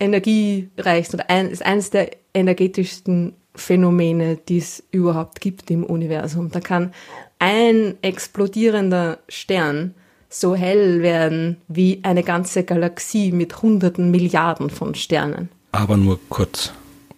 [0.00, 6.50] energiereichsten oder ein, ist eines der energetischsten Phänomene, die es überhaupt gibt im Universum.
[6.50, 6.92] Da kann
[7.38, 9.94] ein explodierender Stern
[10.28, 15.48] so hell werden wie eine ganze Galaxie mit hunderten Milliarden von Sternen.
[15.70, 16.72] Aber nur kurz.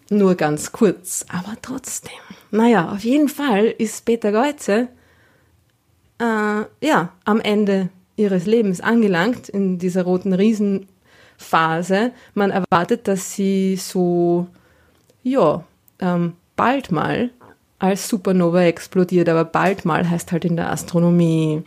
[0.09, 2.13] Nur ganz kurz, aber trotzdem.
[2.51, 4.89] Naja, auf jeden Fall ist Peter Geuze
[6.19, 12.13] äh, ja, am Ende ihres Lebens angelangt in dieser roten Riesenphase.
[12.35, 14.47] Man erwartet, dass sie so,
[15.23, 15.65] ja,
[15.99, 17.31] ähm, bald mal
[17.79, 21.63] als Supernova explodiert, aber bald mal heißt halt in der Astronomie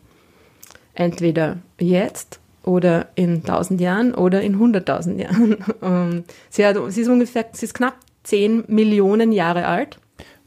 [0.95, 5.57] entweder jetzt oder in 1000 Jahren oder in 100.000 Jahren.
[5.81, 7.95] Ähm, sie, hat, sie, ist ungefähr, sie ist knapp
[8.29, 9.99] 10 Millionen Jahre alt.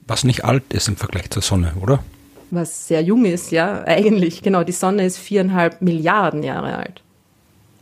[0.06, 2.02] Was nicht alt ist im Vergleich zur Sonne, oder?
[2.50, 4.42] Was sehr jung ist, ja, eigentlich.
[4.42, 7.02] Genau, die Sonne ist viereinhalb Milliarden Jahre alt.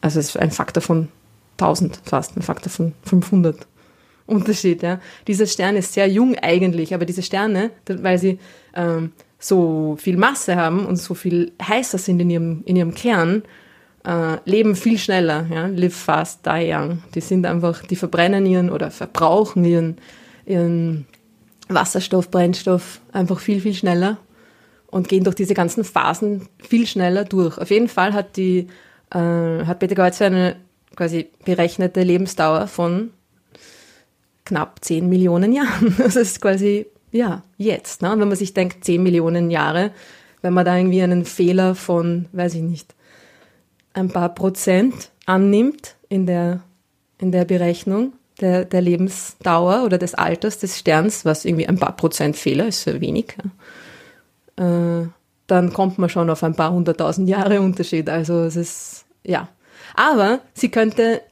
[0.01, 1.09] Also es ist ein Faktor von
[1.59, 3.67] 1000 fast, ein Faktor von 500
[4.27, 4.83] Unterschied.
[4.83, 5.01] Ja.
[5.27, 8.39] Dieser Stern ist sehr jung eigentlich, aber diese Sterne, weil sie
[8.75, 13.43] ähm, so viel Masse haben und so viel heißer sind in ihrem, in ihrem Kern,
[14.05, 17.03] äh, leben viel schneller, ja, live fast, die young.
[17.15, 19.99] Die sind einfach, die verbrennen ihren oder verbrauchen ihren,
[20.47, 21.07] ihren
[21.69, 24.19] Wasserstoff, Brennstoff einfach viel, viel schneller
[24.87, 27.59] und gehen durch diese ganzen Phasen viel schneller durch.
[27.59, 28.69] Auf jeden Fall hat die,
[29.13, 30.57] äh, hat Peter Geuze eine
[30.97, 33.11] quasi berechnete Lebensdauer von
[34.45, 35.95] knapp 10 Millionen Jahren.
[35.99, 38.03] Das ist quasi, ja, jetzt.
[38.03, 38.13] Ne?
[38.13, 39.93] Und wenn man sich denkt, 10 Millionen Jahre,
[40.43, 42.95] wenn man da irgendwie einen Fehler von, weiß ich nicht,
[43.93, 46.61] ein paar Prozent annimmt in der,
[47.19, 51.97] in der Berechnung der, der Lebensdauer oder des Alters des Sterns, was irgendwie ein paar
[51.97, 53.37] Prozent Fehler ist, für wenig,
[54.57, 55.07] äh,
[55.47, 58.09] dann kommt man schon auf ein paar hunderttausend Jahre Unterschied.
[58.09, 59.49] Also es ist, ja.
[59.95, 61.23] Aber sie könnte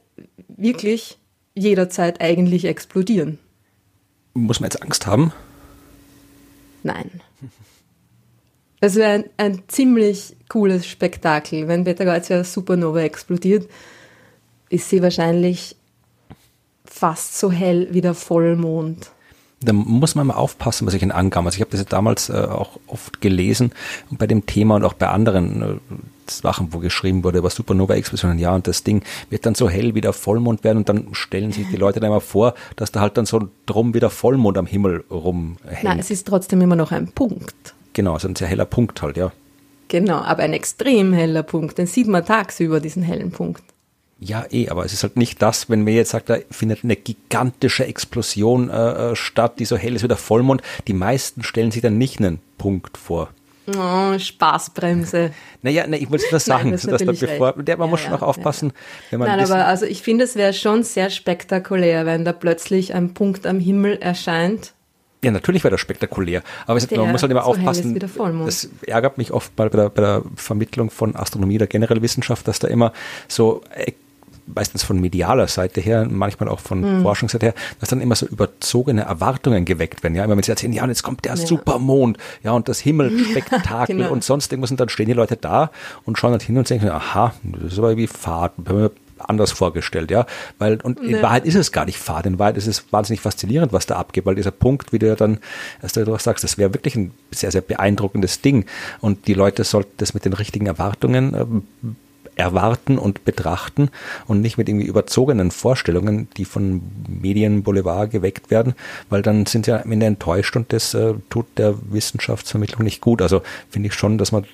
[0.47, 1.17] wirklich
[1.55, 3.39] jederzeit eigentlich explodieren.
[4.33, 5.31] Muss man jetzt Angst haben?
[6.83, 7.21] Nein.
[8.81, 11.67] Es wäre ein, ein, ziemlich cooles Spektakel.
[11.67, 13.69] Wenn Beta Gautia Supernova explodiert,
[14.69, 15.75] ist sie wahrscheinlich
[16.85, 19.11] fast so hell wie der Vollmond.
[19.61, 21.45] Da muss man mal aufpassen, was ich in Angaben.
[21.45, 23.73] Also ich habe das ja damals äh, auch oft gelesen
[24.09, 28.39] und bei dem Thema und auch bei anderen äh, Sachen, wo geschrieben wurde über Supernova-Explosionen,
[28.39, 31.51] ja, und das Ding wird dann so hell wie der Vollmond werden und dann stellen
[31.51, 34.57] sich die Leute dann immer vor, dass da halt dann so drum wie der Vollmond
[34.57, 35.83] am Himmel rumhängt.
[35.83, 37.73] Nein, es ist trotzdem immer noch ein Punkt.
[37.99, 39.33] Genau, also ein sehr heller Punkt halt, ja.
[39.89, 41.77] Genau, aber ein extrem heller Punkt.
[41.77, 43.61] Den sieht man tagsüber, diesen hellen Punkt.
[44.21, 46.95] Ja, eh, aber es ist halt nicht das, wenn mir jetzt sagt, da findet eine
[46.95, 50.61] gigantische Explosion äh, äh, statt, die so hell ist wie der Vollmond.
[50.87, 53.31] Die meisten stellen sich dann nicht einen Punkt vor.
[53.67, 55.31] Oh, Spaßbremse.
[55.61, 57.99] Naja, na, ich wollte das sagen, Nein, das dass da bevor, der, man ja, muss
[57.99, 58.75] schon auch aufpassen, ja.
[59.11, 59.27] wenn man.
[59.27, 63.45] Nein, aber also ich finde, es wäre schon sehr spektakulär, wenn da plötzlich ein Punkt
[63.45, 64.73] am Himmel erscheint
[65.23, 66.43] ja, natürlich wäre das spektakulär.
[66.65, 67.99] Aber es, man muss halt immer aufpassen.
[68.45, 72.47] Das ärgert mich oft mal bei der, bei der Vermittlung von Astronomie oder generell Wissenschaft,
[72.47, 72.93] dass da immer
[73.27, 73.91] so äh,
[74.55, 77.01] meistens von medialer Seite her, manchmal auch von mhm.
[77.03, 80.15] Forschungsseite her, dass dann immer so überzogene Erwartungen geweckt werden.
[80.15, 81.37] Ja, immer wenn sie erzählen, ja, und jetzt kommt der ja.
[81.45, 84.11] Supermond, ja, und das Himmelspektakel genau.
[84.11, 85.71] und sonst irgendwas, und dann stehen die Leute da
[86.05, 88.53] und schauen halt hin und denken, aha, das ist aber wie Fahrt,
[89.19, 90.25] anders vorgestellt, ja.
[90.57, 93.73] Weil, und in Wahrheit ist es gar nicht fad, in Wahrheit ist es wahnsinnig faszinierend,
[93.73, 95.39] was da abgeht, weil dieser Punkt, wie du ja dann,
[95.81, 98.65] als du sagst, das wäre wirklich ein sehr, sehr beeindruckendes Ding.
[99.01, 101.95] Und die Leute sollten das mit den richtigen Erwartungen ähm,
[102.39, 103.89] erwarten und betrachten
[104.25, 108.75] und nicht mit irgendwie überzogenen Vorstellungen, die von Medien Boulevard geweckt werden,
[109.09, 113.21] weil dann sind sie am Ende enttäuscht und das äh, tut der Wissenschaftsvermittlung nicht gut.
[113.21, 114.45] Also finde ich schon, dass man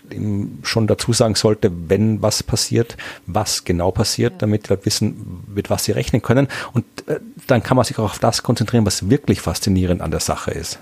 [0.64, 4.38] schon dazu sagen sollte, wenn was passiert, was genau passiert, ja.
[4.40, 6.48] damit wir wissen, mit was sie rechnen können.
[6.74, 10.20] Und äh, dann kann man sich auch auf das konzentrieren, was wirklich faszinierend an der
[10.20, 10.80] Sache ist.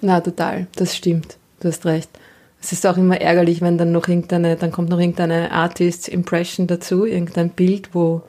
[0.00, 1.36] Na, total, das stimmt.
[1.58, 2.10] Du hast recht.
[2.62, 6.66] Es ist auch immer ärgerlich, wenn dann noch irgendeine, dann kommt noch irgendeine Artist Impression
[6.66, 8.22] dazu, irgendein Bild, wo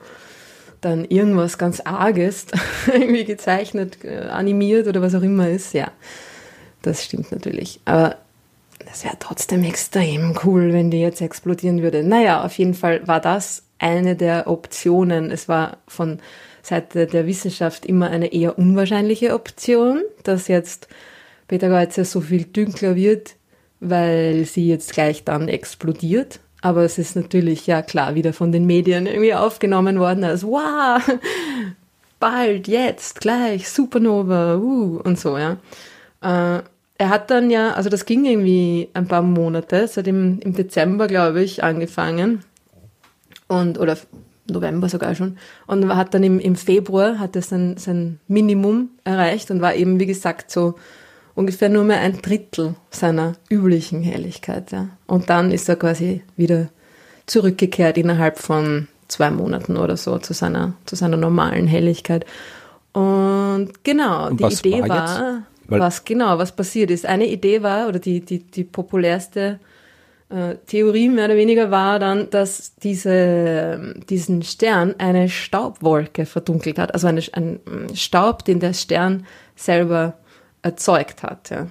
[0.80, 2.46] dann irgendwas ganz Arges
[2.92, 5.74] irgendwie gezeichnet, äh, animiert oder was auch immer ist.
[5.74, 5.90] Ja,
[6.82, 7.80] das stimmt natürlich.
[7.84, 8.16] Aber
[8.86, 12.02] das wäre trotzdem extrem cool, wenn die jetzt explodieren würde.
[12.02, 15.30] Naja, auf jeden Fall war das eine der Optionen.
[15.30, 16.18] Es war von
[16.62, 20.88] Seite der Wissenschaft immer eine eher unwahrscheinliche Option, dass jetzt
[21.48, 23.34] Peter Geuze so viel dünkler wird,
[23.82, 26.40] weil sie jetzt gleich dann explodiert.
[26.60, 31.02] Aber es ist natürlich, ja klar, wieder von den Medien irgendwie aufgenommen worden als, wow,
[32.20, 35.56] bald, jetzt, gleich, Supernova, uh, und so, ja.
[36.20, 36.62] Äh,
[36.98, 41.08] er hat dann ja, also das ging irgendwie ein paar Monate, seit im, im Dezember,
[41.08, 42.44] glaube ich, angefangen.
[43.48, 43.98] Und, oder
[44.48, 45.38] November sogar schon.
[45.66, 49.98] Und hat dann im, im Februar, hat er sein, sein Minimum erreicht und war eben,
[49.98, 50.76] wie gesagt, so
[51.34, 54.72] ungefähr nur mehr ein Drittel seiner üblichen Helligkeit.
[54.72, 54.88] Ja.
[55.06, 56.68] Und dann ist er quasi wieder
[57.26, 62.24] zurückgekehrt innerhalb von zwei Monaten oder so zu seiner, zu seiner normalen Helligkeit.
[62.92, 64.98] Und genau, und die Idee war,
[65.68, 67.06] war was genau, was passiert ist.
[67.06, 69.58] Eine Idee war, oder die, die, die populärste
[70.28, 76.92] äh, Theorie mehr oder weniger war dann, dass diese, diesen Stern eine Staubwolke verdunkelt hat,
[76.94, 77.60] also eine, ein
[77.94, 80.14] Staub, den der Stern selber
[80.62, 81.50] erzeugt hat.
[81.50, 81.66] Ja.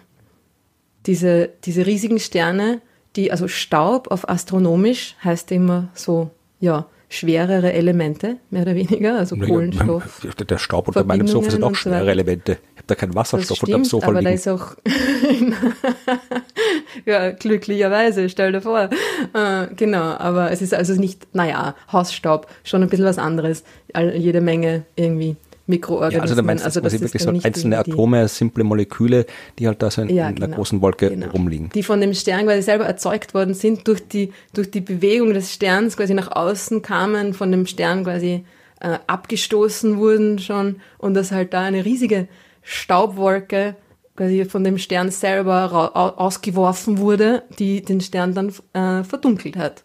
[1.06, 2.82] Diese, diese riesigen Sterne,
[3.16, 9.36] die, also Staub auf astronomisch heißt immer so, ja, schwerere Elemente, mehr oder weniger, also
[9.36, 10.26] Kohlenstoff.
[10.48, 12.54] Der Staub unter meinem Sofa sind auch schwere Elemente.
[12.54, 14.26] Ich habe da keinen Wasserstoff stimmt, unter dem Sofa aber liegen.
[14.26, 14.76] da ist auch,
[17.06, 18.90] ja, glücklicherweise, stell dir vor.
[19.34, 23.66] Äh, genau, aber es ist also nicht, naja, Hausstaub, schon ein bisschen was anderes.
[23.94, 25.36] Jede Menge irgendwie
[25.72, 26.28] Mikroorganismen.
[26.28, 29.26] Ja, also meinst also das wirklich so einzelne Atome, simple Moleküle,
[29.58, 31.32] die halt da so in, ja, in einer genau, großen Wolke genau.
[31.32, 31.72] rumliegen.
[31.74, 35.52] Die von dem Stern quasi selber erzeugt worden sind, durch die, durch die Bewegung des
[35.52, 38.46] Sterns quasi nach außen kamen, von dem Stern quasi
[38.80, 42.28] äh, abgestoßen wurden schon und dass halt da eine riesige
[42.62, 43.76] Staubwolke
[44.16, 49.84] quasi von dem Stern selber ausgeworfen wurde, die den Stern dann äh, verdunkelt hat.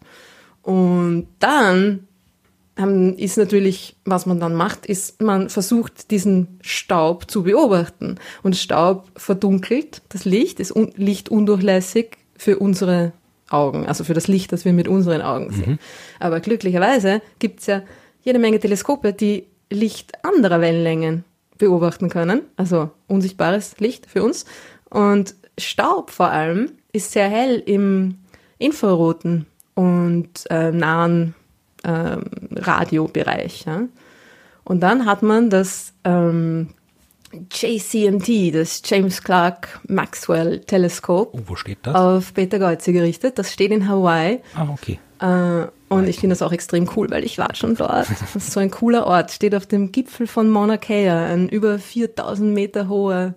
[0.62, 2.08] Und dann
[2.76, 8.16] ist natürlich, was man dann macht, ist, man versucht, diesen Staub zu beobachten.
[8.42, 13.12] Und Staub verdunkelt das Licht, ist un Licht undurchlässig für unsere
[13.48, 15.72] Augen, also für das Licht, das wir mit unseren Augen sehen.
[15.72, 15.78] Mhm.
[16.20, 17.82] Aber glücklicherweise gibt es ja
[18.22, 21.24] jede Menge Teleskope, die Licht anderer Wellenlängen
[21.56, 24.44] beobachten können, also unsichtbares Licht für uns.
[24.90, 28.18] Und Staub vor allem ist sehr hell im
[28.58, 31.34] infraroten und äh, nahen
[31.86, 33.64] ähm, Radiobereich.
[33.66, 33.82] Ja?
[34.64, 36.70] Und dann hat man das ähm,
[37.50, 41.94] JCMT, das James Clark Maxwell Teleskop, oh, wo steht das?
[41.94, 43.38] auf Beta Geuze gerichtet.
[43.38, 44.40] Das steht in Hawaii.
[44.54, 44.98] Ah, okay.
[45.20, 48.08] Äh, und ich finde das auch extrem cool, weil ich war schon dort.
[48.20, 49.30] Das ist so ein cooler Ort.
[49.30, 53.34] Steht auf dem Gipfel von Mauna Kea, ein über 4000 Meter hoher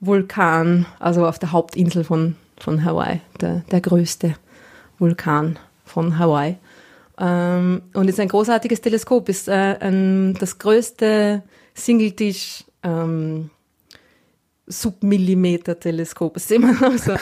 [0.00, 4.34] Vulkan, also auf der Hauptinsel von, von Hawaii, der, der größte
[4.98, 6.56] Vulkan von Hawaii.
[7.18, 11.42] Ähm, und ist ein großartiges Teleskop, ist äh, ein, das größte
[11.74, 13.50] Singletisch ähm,
[14.66, 16.36] Submillimeter-Teleskop.
[16.36, 17.12] Es ist immer noch so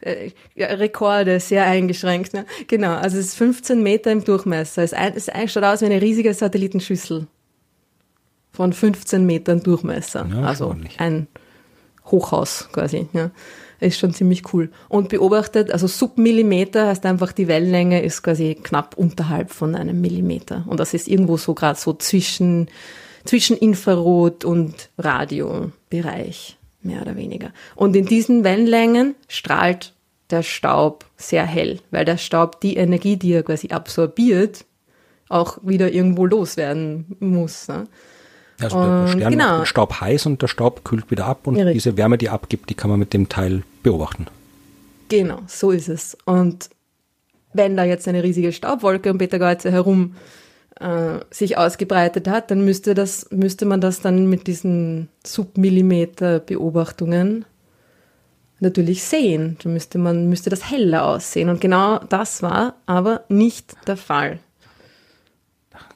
[0.00, 2.34] äh, äh, Rekorde, sehr eingeschränkt.
[2.34, 2.44] Ne?
[2.68, 4.82] Genau, also es ist 15 Meter im Durchmesser.
[4.82, 7.26] Es, ein, es schaut aus wie eine riesige Satellitenschüssel
[8.52, 10.26] von 15 Metern Durchmesser.
[10.30, 11.26] Ja, also ein
[12.04, 13.08] Hochhaus quasi.
[13.12, 13.30] Ja
[13.82, 14.70] ist schon ziemlich cool.
[14.88, 20.64] Und beobachtet, also Submillimeter heißt einfach, die Wellenlänge ist quasi knapp unterhalb von einem Millimeter.
[20.66, 22.68] Und das ist irgendwo so gerade so zwischen,
[23.24, 27.52] zwischen Infrarot und Radiobereich, mehr oder weniger.
[27.74, 29.94] Und in diesen Wellenlängen strahlt
[30.30, 34.64] der Staub sehr hell, weil der Staub die Energie, die er quasi absorbiert,
[35.28, 37.68] auch wieder irgendwo loswerden muss.
[37.68, 37.86] Ne?
[38.62, 39.44] Also der, Stern genau.
[39.44, 42.28] macht den Staub heiß und der Staub kühlt wieder ab und ja, diese Wärme, die
[42.28, 44.26] abgibt, die kann man mit dem Teil beobachten.
[45.08, 46.16] Genau, so ist es.
[46.24, 46.70] Und
[47.52, 50.14] wenn da jetzt eine riesige Staubwolke um Beta-Geuze herum
[50.80, 57.44] äh, sich ausgebreitet hat, dann müsste, das, müsste man das dann mit diesen Submillimeter-Beobachtungen
[58.60, 59.58] natürlich sehen.
[59.62, 61.50] Da müsste man müsste das heller aussehen.
[61.50, 64.38] Und genau das war aber nicht der Fall.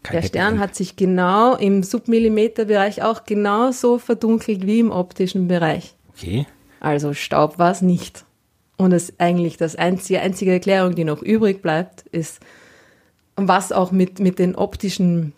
[0.03, 5.95] Kein der Stern hat sich genau im Submillimeterbereich auch genauso verdunkelt wie im optischen Bereich.
[6.11, 6.47] Okay.
[6.81, 8.25] Also Staub war es nicht.
[8.77, 12.41] Und es eigentlich das einzige, einzige Erklärung, die noch übrig bleibt, ist,
[13.35, 15.33] was auch mit, mit den optischen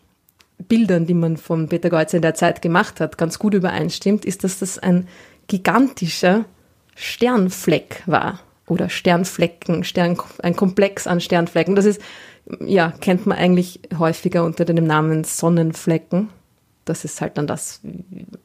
[0.58, 4.42] Bildern, die man von Peter Geuze in der Zeit gemacht hat, ganz gut übereinstimmt, ist,
[4.42, 5.06] dass das ein
[5.46, 6.44] gigantischer
[6.96, 8.40] Sternfleck war.
[8.66, 11.74] Oder Sternflecken, Stern, ein Komplex an Sternflecken.
[11.74, 12.02] Das ist
[12.60, 16.28] ja, kennt man eigentlich häufiger unter dem Namen Sonnenflecken.
[16.84, 17.80] Das ist halt dann das,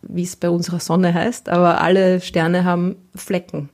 [0.01, 1.49] wie es bei unserer Sonne heißt.
[1.49, 3.69] Aber alle Sterne haben Flecken.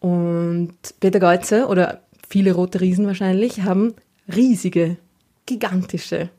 [0.00, 3.94] Und Peter Geuze oder viele rote Riesen wahrscheinlich haben
[4.34, 4.96] riesige,
[5.44, 6.30] gigantische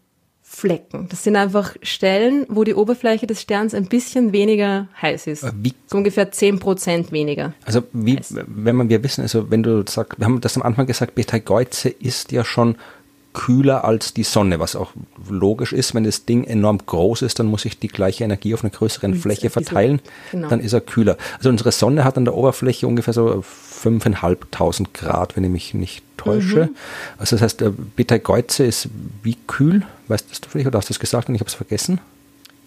[0.49, 1.07] Flecken.
[1.10, 5.45] Das sind einfach Stellen, wo die Oberfläche des Sterns ein bisschen weniger heiß ist.
[5.62, 5.73] Wie?
[5.88, 7.53] So ungefähr 10% weniger.
[7.65, 8.33] Also wie, heiß.
[8.47, 11.38] wenn man, wir wissen, also wenn du sagst, wir haben das am Anfang gesagt, Beta
[11.38, 12.77] Geuze ist ja schon
[13.38, 14.93] kühler als die Sonne, was auch
[15.30, 15.93] logisch ist.
[15.93, 19.13] Wenn das Ding enorm groß ist, dann muss ich die gleiche Energie auf einer größeren
[19.13, 20.02] Fläche verteilen.
[20.32, 20.50] Genau.
[20.50, 21.17] Dann ist er kühler.
[21.38, 23.43] Also unsere Sonne hat an der Oberfläche ungefähr so
[23.84, 26.65] 5.500 Grad, wenn ich mich nicht täusche.
[26.65, 26.76] Mhm.
[27.19, 27.63] Also das heißt,
[27.95, 28.89] Betelgeuse ist
[29.21, 29.84] wie kühl?
[30.08, 32.00] Weißt du das vielleicht oder hast du es gesagt und ich habe es vergessen?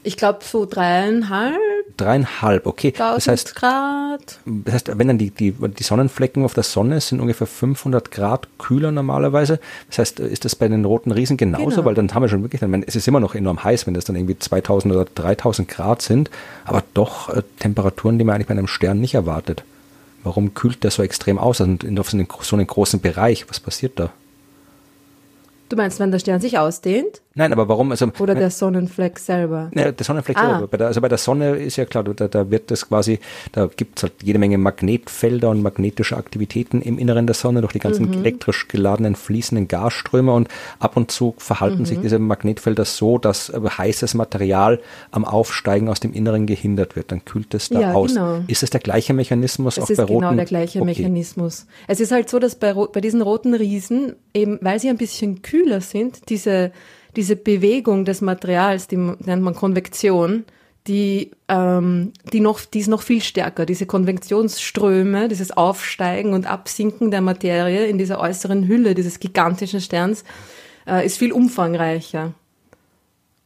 [0.03, 1.57] Ich glaube so dreieinhalb.
[1.99, 2.95] Dreieinhalb, okay.
[2.97, 4.39] Das heißt, Grad.
[4.47, 8.49] Das heißt, wenn dann die, die, die Sonnenflecken auf der Sonne sind ungefähr 500 Grad
[8.59, 9.61] kühler normalerweise.
[9.89, 11.69] Das heißt, ist das bei den roten Riesen genauso?
[11.69, 11.85] Genau.
[11.85, 14.07] Weil dann haben wir schon wirklich, meine, es ist immer noch enorm heiß, wenn das
[14.07, 16.31] dann irgendwie 2000 oder 3000 Grad sind,
[16.65, 19.65] aber doch äh, Temperaturen, die man eigentlich bei einem Stern nicht erwartet.
[20.23, 21.61] Warum kühlt der so extrem aus?
[21.61, 22.27] Also in so einem
[22.67, 24.11] großen Bereich, was passiert da?
[25.69, 27.21] Du meinst, wenn der Stern sich ausdehnt?
[27.35, 27.93] Nein, aber warum?
[27.93, 29.71] Also, Oder der Sonnenfleck selber?
[29.75, 30.51] Ja, der Sonnenfleck ah.
[30.51, 30.66] selber.
[30.66, 33.21] Bei der, also bei der Sonne ist ja klar, da, da wird das quasi,
[33.53, 37.73] da gibt es halt jede Menge Magnetfelder und magnetische Aktivitäten im Inneren der Sonne durch
[37.73, 38.14] die ganzen mhm.
[38.14, 40.49] elektrisch geladenen fließenden Gasströme und
[40.81, 41.87] ab und zu verhalten mhm.
[41.87, 44.81] sich diese Magnetfelder so, dass heißes Material
[45.12, 47.12] am Aufsteigen aus dem Inneren gehindert wird.
[47.12, 48.14] Dann kühlt es da ja, aus.
[48.14, 48.40] Genau.
[48.49, 50.03] Ist es der gleiche Mechanismus es auch bei roten?
[50.03, 50.87] Es ist genau der gleiche okay.
[50.87, 51.66] Mechanismus.
[51.87, 55.43] Es ist halt so, dass bei, bei diesen roten Riesen eben, weil sie ein bisschen
[55.43, 56.73] kühler sind, diese
[57.16, 60.44] diese Bewegung des Materials, die nennt man Konvektion,
[60.87, 63.66] die, ähm, die, noch, die ist noch viel stärker.
[63.66, 70.25] Diese Konvektionsströme, dieses Aufsteigen und Absinken der Materie in dieser äußeren Hülle dieses gigantischen Sterns
[70.87, 72.33] äh, ist viel umfangreicher.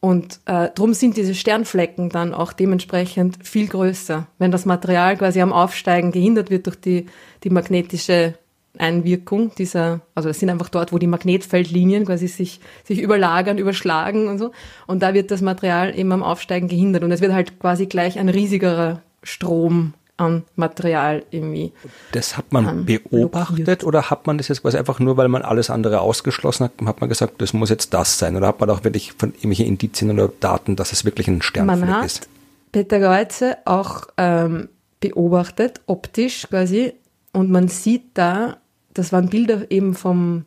[0.00, 5.40] Und äh, darum sind diese Sternflecken dann auch dementsprechend viel größer, wenn das Material quasi
[5.40, 7.06] am Aufsteigen gehindert wird durch die,
[7.42, 8.34] die magnetische
[8.78, 14.28] Einwirkung dieser, also das sind einfach dort, wo die Magnetfeldlinien quasi sich, sich überlagern, überschlagen
[14.28, 14.52] und so.
[14.86, 18.18] Und da wird das Material eben am Aufsteigen gehindert und es wird halt quasi gleich
[18.18, 21.72] ein riesigerer Strom an Material irgendwie.
[22.12, 23.84] Das hat man beobachtet blockiert.
[23.84, 27.00] oder hat man das jetzt quasi einfach nur, weil man alles andere ausgeschlossen hat, hat
[27.00, 28.36] man gesagt, das muss jetzt das sein?
[28.36, 31.80] Oder hat man auch wirklich von irgendwelchen Indizien oder Daten, dass es wirklich ein Sternfleck
[31.80, 32.28] man hat ist?
[32.70, 34.68] Peter Geuze auch ähm,
[35.00, 36.94] beobachtet, optisch quasi,
[37.32, 38.58] und man sieht da
[38.94, 40.44] das waren Bilder eben vom,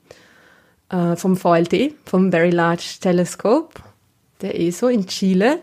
[0.89, 3.81] äh, vom VLT, vom Very Large Telescope,
[4.41, 5.59] der ESO in Chile.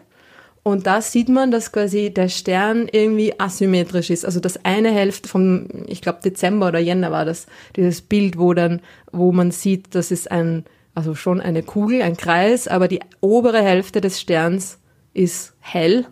[0.63, 4.25] Und da sieht man, dass quasi der Stern irgendwie asymmetrisch ist.
[4.25, 8.55] Also das eine Hälfte vom, ich glaube Dezember oder Jänner war das, dieses Bild, wo
[8.55, 8.81] dann,
[9.13, 13.63] wo man sieht, das ist ein, also schon eine Kugel, ein Kreis, aber die obere
[13.63, 14.79] Hälfte des Sterns
[15.13, 16.07] ist hell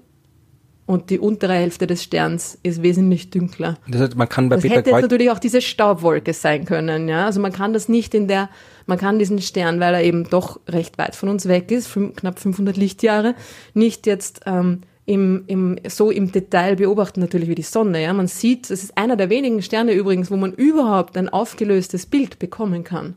[0.86, 3.78] und die untere Hälfte des Sterns ist wesentlich dünkler.
[3.88, 7.08] Das heißt, man kann bei das Peter hätte jetzt natürlich auch diese Staubwolke sein können,
[7.08, 7.26] ja.
[7.26, 8.50] Also man kann das nicht in der,
[8.86, 12.16] man kann diesen Stern, weil er eben doch recht weit von uns weg ist, fünf,
[12.16, 13.34] knapp 500 Lichtjahre,
[13.74, 18.02] nicht jetzt ähm, im, im, so im Detail beobachten natürlich wie die Sonne.
[18.02, 18.12] Ja.
[18.12, 22.38] Man sieht, es ist einer der wenigen Sterne übrigens, wo man überhaupt ein aufgelöstes Bild
[22.38, 23.16] bekommen kann,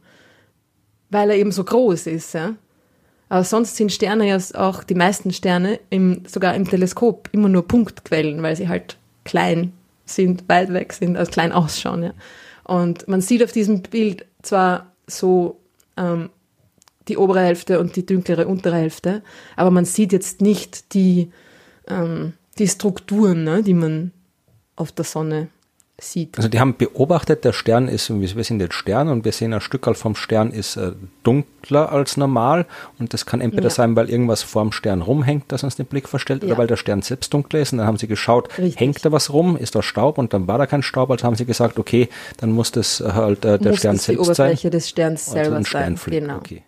[1.10, 2.34] weil er eben so groß ist.
[2.34, 2.54] Ja.
[3.29, 7.67] Aber sonst sind Sterne ja auch, die meisten Sterne, im, sogar im Teleskop, immer nur
[7.67, 9.73] Punktquellen, weil sie halt klein
[10.05, 12.03] sind, weit weg sind, also klein ausschauen.
[12.03, 12.13] Ja.
[12.63, 15.59] Und man sieht auf diesem Bild zwar so
[15.97, 16.29] ähm,
[17.07, 19.21] die obere Hälfte und die dunklere untere Hälfte,
[19.55, 21.31] aber man sieht jetzt nicht die,
[21.88, 24.11] ähm, die Strukturen, ne, die man
[24.75, 25.49] auf der Sonne
[25.99, 26.38] sieht.
[26.38, 29.62] Also die haben beobachtet, der Stern ist, wir sind jetzt Stern und wir sehen ein
[29.62, 30.91] Stück vom Stern ist äh,
[31.23, 32.65] dunkler als normal
[32.99, 33.69] und das kann entweder ja.
[33.69, 36.49] sein, weil irgendwas vorm Stern rumhängt, das uns den Blick verstellt, ja.
[36.49, 38.79] oder weil der Stern selbst dunkler ist und dann haben sie geschaut, Richtig.
[38.79, 41.36] hängt da was rum, ist da Staub und dann war da kein Staub, also haben
[41.36, 44.15] sie gesagt, okay, dann muss das halt äh, der muss Stern selbst sein.
[44.15, 45.99] die Oberfläche des Sterns also selber sein.
[46.08, 46.38] Genau.
[46.38, 46.63] Okay.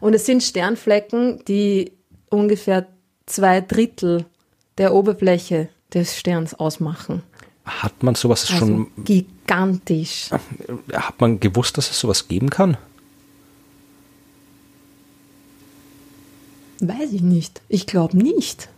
[0.00, 1.92] Und es sind Sternflecken, die
[2.30, 2.86] ungefähr
[3.26, 4.24] zwei Drittel
[4.78, 7.22] der Oberfläche des Sterns ausmachen.
[7.70, 8.86] Hat man sowas also schon.
[9.04, 10.30] Gigantisch.
[10.92, 12.76] Hat man gewusst, dass es sowas geben kann?
[16.80, 17.60] Weiß ich nicht.
[17.68, 18.68] Ich glaube nicht.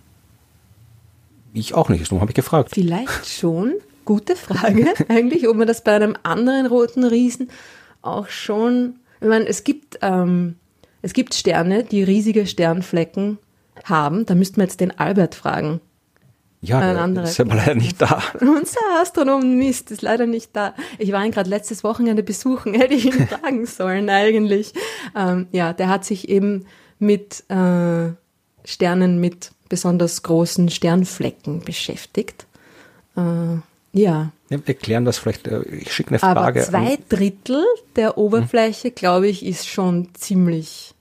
[1.55, 2.71] Ich auch nicht, darum habe ich gefragt.
[2.73, 3.75] Vielleicht schon.
[4.05, 7.49] Gute Frage eigentlich, ob man das bei einem anderen roten Riesen
[8.03, 8.97] auch schon.
[9.21, 10.57] Ich meine, es gibt, ähm,
[11.03, 13.39] es gibt Sterne, die riesige Sternflecken
[13.85, 14.27] haben.
[14.27, 15.81] Da müssten wir jetzt den Albert fragen.
[16.65, 17.25] Ja, ein anderer.
[17.25, 18.23] ist aber leider nicht da.
[18.41, 20.75] Unser Astronom Mist ist leider nicht da.
[20.99, 24.73] Ich war ihn gerade letztes Wochenende besuchen, hätte ich ihn fragen sollen eigentlich.
[25.17, 26.67] Ähm, ja, der hat sich eben
[27.01, 28.13] mit äh,
[28.65, 32.47] Sternen mit besonders großen Sternflecken beschäftigt.
[33.17, 33.21] Äh,
[33.93, 34.31] Ja.
[34.49, 35.49] ja wir klären das vielleicht.
[35.49, 36.63] äh, Ich schicke eine Aber Frage.
[36.63, 37.65] zwei an- Drittel
[37.97, 40.95] der Oberfläche, glaube ich, ist schon ziemlich,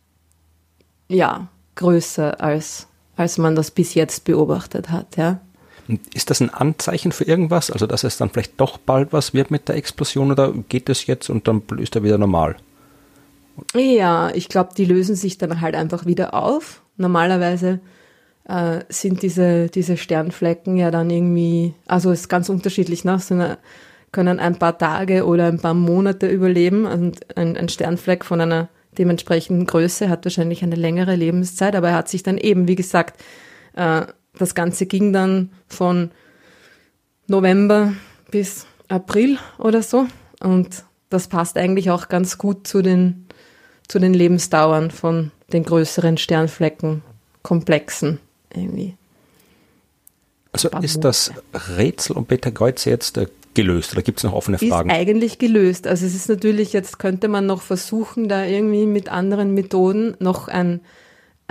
[1.07, 5.39] ja, größer als, als man das bis jetzt beobachtet hat, ja.
[6.13, 7.71] Ist das ein Anzeichen für irgendwas?
[7.71, 11.07] Also, dass es dann vielleicht doch bald was wird mit der Explosion oder geht es
[11.07, 12.55] jetzt und dann ist er wieder normal?
[13.73, 16.81] Ja, ich glaube, die lösen sich dann halt einfach wieder auf.
[16.97, 17.79] Normalerweise
[18.47, 23.19] äh, sind diese, diese Sternflecken ja dann irgendwie, also es ist ganz unterschiedlich, ne?
[23.19, 23.57] Sind,
[24.11, 26.85] können ein paar Tage oder ein paar Monate überleben.
[26.85, 31.95] Und ein, ein Sternfleck von einer dementsprechenden Größe hat wahrscheinlich eine längere Lebenszeit, aber er
[31.95, 33.21] hat sich dann eben, wie gesagt,
[33.73, 34.01] äh,
[34.37, 36.11] das Ganze ging dann von
[37.27, 37.93] November
[38.29, 40.07] bis April oder so.
[40.39, 43.27] Und das passt eigentlich auch ganz gut zu den,
[43.87, 48.19] zu den Lebensdauern von den größeren Sternfleckenkomplexen
[48.53, 48.95] irgendwie.
[50.53, 51.31] Also ist das
[51.77, 54.91] Rätsel um Beta-Kreuze jetzt äh, gelöst oder gibt es noch offene Ist Fragen?
[54.91, 55.87] eigentlich gelöst.
[55.87, 60.47] Also es ist natürlich, jetzt könnte man noch versuchen, da irgendwie mit anderen Methoden noch
[60.47, 60.81] ein,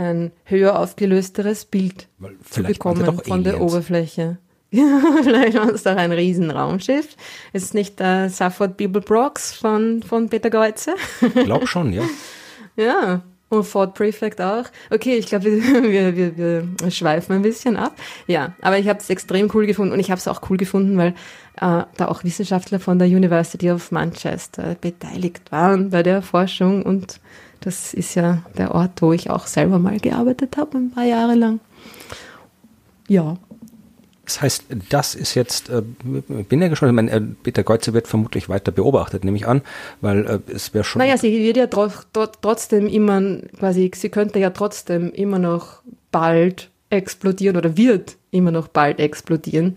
[0.00, 3.60] ein höher aufgelösteres Bild Weil zu bekommen von der.
[3.60, 4.38] Oberfläche.
[4.72, 7.16] Ja, vielleicht war es doch ein Riesenraumschiff.
[7.52, 10.94] Es ist nicht der Safford Bible Brox von, von Peter Geuze.
[11.20, 12.04] Ich glaube schon, ja.
[12.76, 14.64] Ja, und Ford Prefect auch.
[14.90, 17.94] Okay, ich glaube, wir, wir, wir, schweifen ein bisschen ab.
[18.26, 20.96] Ja, aber ich habe es extrem cool gefunden und ich habe es auch cool gefunden,
[20.96, 21.08] weil
[21.56, 27.20] äh, da auch Wissenschaftler von der University of Manchester beteiligt waren bei der Forschung und
[27.60, 31.34] das ist ja der Ort, wo ich auch selber mal gearbeitet habe, ein paar Jahre
[31.34, 31.60] lang.
[33.08, 33.36] Ja,
[34.30, 38.06] Das heißt, das ist jetzt, äh, bin ja gespannt, ich meine, äh, Peter Kreuze wird
[38.06, 39.62] vermutlich weiter beobachtet, nehme ich an,
[40.00, 41.00] weil äh, es wäre schon.
[41.00, 43.20] Naja, sie wird ja tro tro trotzdem immer,
[43.58, 49.74] quasi, sie könnte ja trotzdem immer noch bald explodieren oder wird immer noch bald explodieren.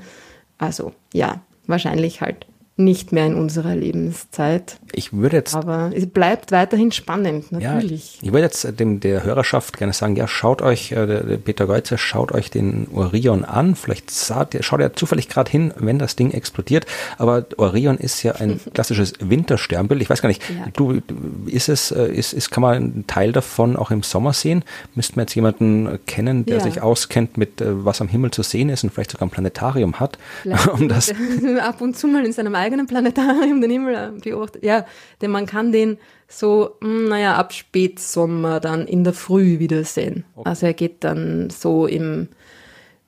[0.60, 2.46] Also ja, wahrscheinlich halt
[2.76, 4.78] nicht mehr in unserer Lebenszeit.
[4.94, 8.16] ich würde jetzt Aber es bleibt weiterhin spannend, natürlich.
[8.16, 11.68] Ja, ich würde jetzt äh, dem der Hörerschaft gerne sagen, ja, schaut euch, äh, Peter
[11.68, 13.76] Geuzer, schaut euch den Orion an.
[13.76, 16.88] Vielleicht sah der, schaut er zufällig gerade hin, wenn das Ding explodiert.
[17.20, 20.02] Aber Orion ist ja ein klassisches Wintersternbild.
[20.02, 20.66] Ich weiß gar nicht, Ja.
[20.74, 21.00] du,
[21.46, 24.64] ist es, äh, ist, ist, kann man einen Teil davon auch im Sommer sehen?
[24.96, 26.64] Müssten wir jetzt jemanden kennen, der Ja.
[26.64, 30.00] sich auskennt mit, äh, was am Himmel zu sehen ist und vielleicht sogar ein Planetarium
[30.00, 31.14] hat, Vielleicht um das
[31.62, 34.64] ab und zu mal in seinem eigenen Planetarium den Himmel äh, beobachtet.
[34.64, 34.86] Ja,
[35.22, 35.98] denn man kann den
[36.28, 40.26] so, mh, naja, ab Spätsommer dann in der Früh wieder sehen.
[40.44, 42.30] Also er geht dann so im,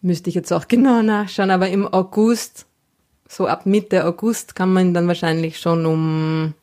[0.01, 2.65] müsste ich jetzt auch genau nachschauen, aber im August,
[3.27, 6.53] so ab Mitte August kann man ihn dann wahrscheinlich schon um,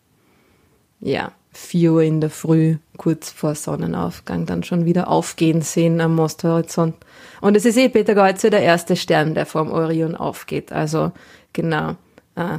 [1.01, 6.19] ja, 4 Uhr in der Früh, kurz vor Sonnenaufgang, dann schon wieder aufgehen sehen am
[6.19, 6.95] Osthorizont.
[7.41, 10.73] Und es ist eh Peter Geuze der erste Stern, der vom Orion aufgeht.
[10.73, 11.13] Also
[11.53, 11.97] genau,
[12.37, 12.59] äh,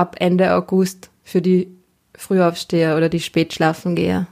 [0.00, 1.68] ab Ende August für die
[2.14, 4.26] Frühaufsteher oder die Spätschlafengeher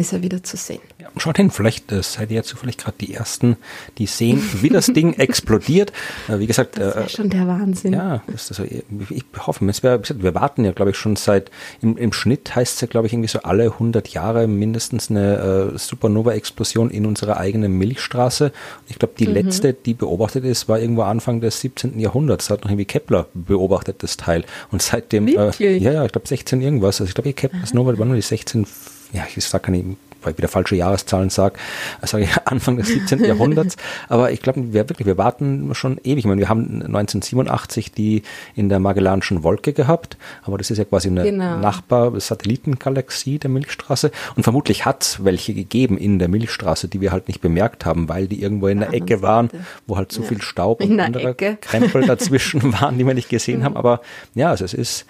[0.00, 0.80] ist er wieder zu sehen.
[0.98, 3.56] Ja, schaut hin, vielleicht äh, seid ihr ja zufällig gerade die Ersten,
[3.98, 5.92] die sehen, wie das Ding explodiert.
[6.28, 7.92] Äh, wie gesagt, Das äh, wäre schon der Wahnsinn.
[7.92, 11.50] ja, ist also, ich hoffe, es wär, wir warten ja, glaube ich, schon seit,
[11.82, 15.72] im, im Schnitt heißt es ja, glaube ich, irgendwie so alle 100 Jahre mindestens eine
[15.74, 18.52] äh, Supernova-Explosion in unserer eigenen Milchstraße.
[18.88, 19.16] Ich glaube, Mhm.
[19.18, 21.98] die letzte, die beobachtet ist, war irgendwo Anfang des 17.
[21.98, 22.46] Jahrhunderts.
[22.46, 24.44] Da hat noch irgendwie Kepler beobachtet, das Teil.
[24.70, 27.00] Und seitdem, äh, ja, ja, ich glaube 16 irgendwas.
[27.00, 28.66] Also ich glaube, Kepler's Nova war nur die 16,
[29.12, 31.54] ja, ich sag keine, weil ich wieder falsche Jahreszahlen sage,
[32.02, 33.24] sage ich Anfang des 17.
[33.24, 33.76] Jahrhunderts.
[34.10, 36.18] Aber ich glaube, wir wirklich, wir warten schon ewig.
[36.18, 38.22] Ich meine, wir haben 1987 die
[38.54, 41.56] in der Magellanischen Wolke gehabt, aber das ist ja quasi eine Genau.
[41.58, 44.10] Nachbar-Satellitengalaxie der Milchstraße.
[44.36, 48.08] Und vermutlich hat es welche gegeben in der Milchstraße, die wir halt nicht bemerkt haben,
[48.08, 49.50] weil die irgendwo in der Ecke waren,
[49.86, 50.28] wo halt zu Ja.
[50.28, 51.56] viel Staub und der andere Ecke.
[51.60, 53.76] Krempel dazwischen waren, die wir nicht gesehen haben.
[53.76, 54.00] Aber
[54.34, 55.06] ja, also es ist,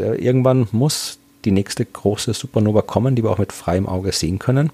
[0.00, 4.38] äh, irgendwann muss die nächste große Supernova kommen, die wir auch mit freiem Auge sehen
[4.38, 4.70] können.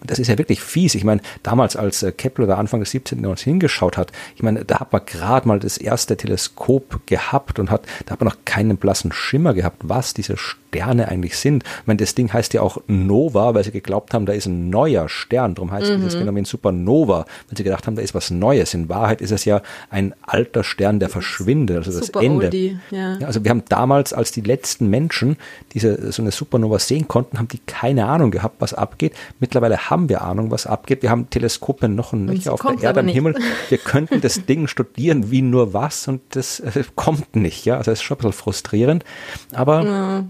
[0.00, 0.94] Und das ist ja wirklich fies.
[0.94, 3.18] Ich meine, damals, als äh, Kepler da Anfang des 17.
[3.18, 7.70] Jahrhunderts hingeschaut hat, ich meine, da hat man gerade mal das erste Teleskop gehabt und
[7.70, 10.36] hat, da hat man noch keinen blassen Schimmer gehabt, was diese
[10.70, 11.64] Sterne eigentlich sind.
[11.64, 14.70] Ich meine, das Ding heißt ja auch Nova, weil sie geglaubt haben, da ist ein
[14.70, 15.56] neuer Stern.
[15.56, 18.72] Darum heißt dieses Phänomen Supernova, weil sie gedacht haben, da ist was Neues.
[18.72, 22.46] In Wahrheit ist es ja ein alter Stern, der verschwindet, also das Super Ende.
[22.46, 23.18] Oldie, ja.
[23.18, 25.36] Ja, also wir haben damals, als die letzten Menschen
[25.74, 29.12] diese so eine Supernova sehen konnten, haben die keine Ahnung gehabt, was abgeht.
[29.40, 31.02] Mittlerweile haben wir Ahnung, was abgeht.
[31.02, 33.08] Wir haben Teleskope noch und nöcher auf der Erde am.
[33.08, 33.34] Himmel.
[33.68, 37.64] Wir könnten das Ding studieren wie nur was und das äh, kommt nicht.
[37.64, 39.04] Ja, also es ist schon ein bisschen frustrierend,
[39.52, 40.24] aber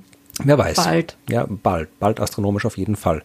[0.45, 0.77] wer weiß.
[0.77, 1.17] Bald.
[1.29, 3.23] Ja, bald, bald astronomisch auf jeden Fall.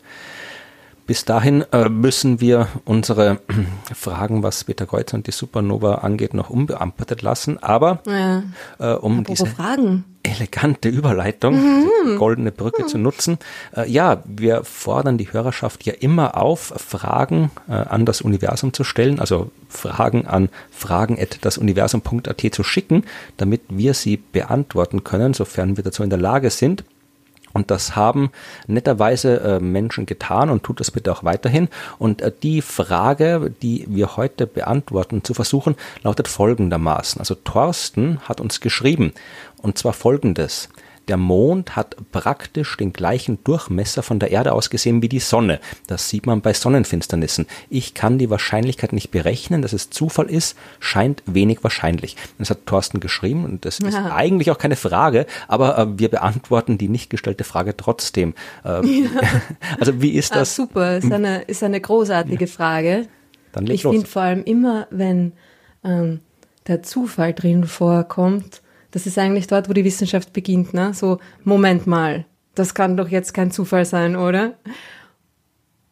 [1.08, 3.40] Bis dahin äh, müssen wir unsere
[3.94, 7.62] Fragen, was Peter Kreuz und die Supernova angeht, noch unbeantwortet lassen.
[7.62, 8.44] Aber ja.
[8.80, 10.04] äh, um Apropos diese Fragen.
[10.24, 12.18] elegante Überleitung, mhm.
[12.18, 12.88] goldene Brücke mhm.
[12.88, 13.38] zu nutzen,
[13.78, 18.84] äh, ja, wir fordern die Hörerschaft ja immer auf, Fragen äh, an das Universum zu
[18.84, 23.04] stellen, also Fragen an fragen@dasuniversum.at zu schicken,
[23.38, 26.84] damit wir sie beantworten können, sofern wir dazu in der Lage sind.
[27.56, 28.32] Und das haben
[28.68, 31.70] netterweise äh, Menschen getan und tut das bitte auch weiterhin.
[31.98, 37.20] Und äh, die Frage, die wir heute beantworten zu versuchen, lautet folgendermaßen.
[37.20, 39.14] Also Thorsten hat uns geschrieben,
[39.62, 40.68] und zwar folgendes.
[41.08, 45.60] Der Mond hat praktisch den gleichen Durchmesser von der Erde aus gesehen wie die Sonne.
[45.88, 47.46] Das sieht man bei Sonnenfinsternissen.
[47.70, 52.16] Ich kann die Wahrscheinlichkeit nicht berechnen, dass es Zufall ist, scheint wenig wahrscheinlich.
[52.40, 53.90] Das hat Thorsten geschrieben und das ja.
[53.90, 58.34] ist eigentlich auch keine Frage, aber äh, wir beantworten die nicht gestellte Frage trotzdem.
[58.64, 59.10] Äh, ja.
[59.80, 60.60] Also wie ist das?
[60.60, 62.52] Ah, super, ist eine, ist eine großartige ja.
[62.52, 63.08] Frage.
[63.52, 65.34] Dann ich finde vor allem immer, wenn
[65.84, 66.20] ähm,
[66.68, 68.62] der Zufall drin vorkommt,
[68.96, 70.94] das ist eigentlich dort, wo die Wissenschaft beginnt, ne?
[70.94, 72.24] So, Moment mal,
[72.54, 74.54] das kann doch jetzt kein Zufall sein, oder?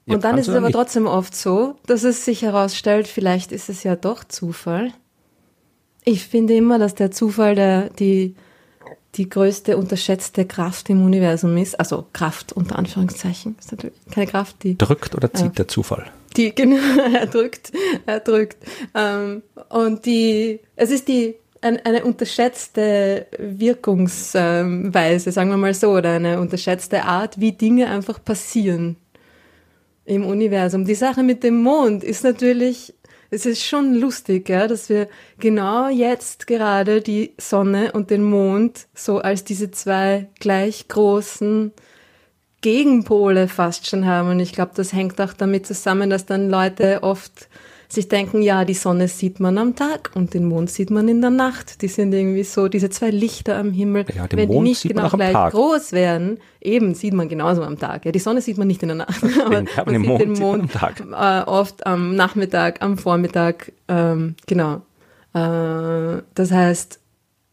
[0.05, 0.75] Und ja, dann ist es aber nicht.
[0.75, 4.93] trotzdem oft so, dass es sich herausstellt, vielleicht ist es ja doch Zufall.
[6.05, 8.35] Ich finde immer, dass der Zufall der, die,
[9.15, 11.77] die größte unterschätzte Kraft im Universum ist.
[11.77, 13.57] Also Kraft unter Anführungszeichen.
[13.59, 14.77] Ist natürlich keine Kraft, die.
[14.77, 16.09] Drückt oder zieht äh, der Zufall?
[16.37, 16.77] Die, genau,
[17.13, 17.73] er drückt,
[18.05, 18.65] er drückt.
[18.95, 26.11] Ähm, und die, es ist die ein, eine unterschätzte Wirkungsweise, sagen wir mal so, oder
[26.13, 28.97] eine unterschätzte Art, wie Dinge einfach passieren
[30.05, 30.85] im Universum.
[30.85, 32.93] Die Sache mit dem Mond ist natürlich,
[33.29, 35.07] es ist schon lustig, ja, dass wir
[35.39, 41.71] genau jetzt gerade die Sonne und den Mond so als diese zwei gleich großen
[42.61, 44.29] Gegenpole fast schon haben.
[44.29, 47.47] Und ich glaube, das hängt auch damit zusammen, dass dann Leute oft
[47.93, 51.21] sich denken, ja, die Sonne sieht man am Tag und den Mond sieht man in
[51.21, 51.81] der Nacht.
[51.81, 54.05] Die sind irgendwie so, diese zwei Lichter am Himmel.
[54.15, 55.53] Ja, wenn Mond die nicht genau gleich Tag.
[55.53, 58.05] groß wären, eben sieht man genauso am Tag.
[58.05, 60.21] Ja, die Sonne sieht man nicht in der Nacht, aber den, man den sieht Mond
[60.21, 64.81] den Mond sieht äh, oft am Nachmittag, am Vormittag, ähm, genau.
[65.33, 66.99] Äh, das heißt,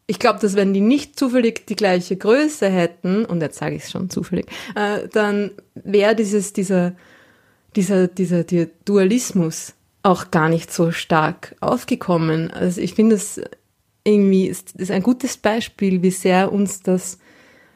[0.07, 3.85] ich glaube, dass wenn die nicht zufällig die gleiche Größe hätten, und jetzt sage ich
[3.85, 6.93] es schon zufällig, äh, dann wäre dieses, dieser,
[7.77, 12.51] dieser, dieser, dieser Dualismus auch gar nicht so stark aufgekommen.
[12.51, 13.41] Also ich finde es
[14.05, 17.19] irgendwie ist, ist ein gutes Beispiel, wie sehr uns das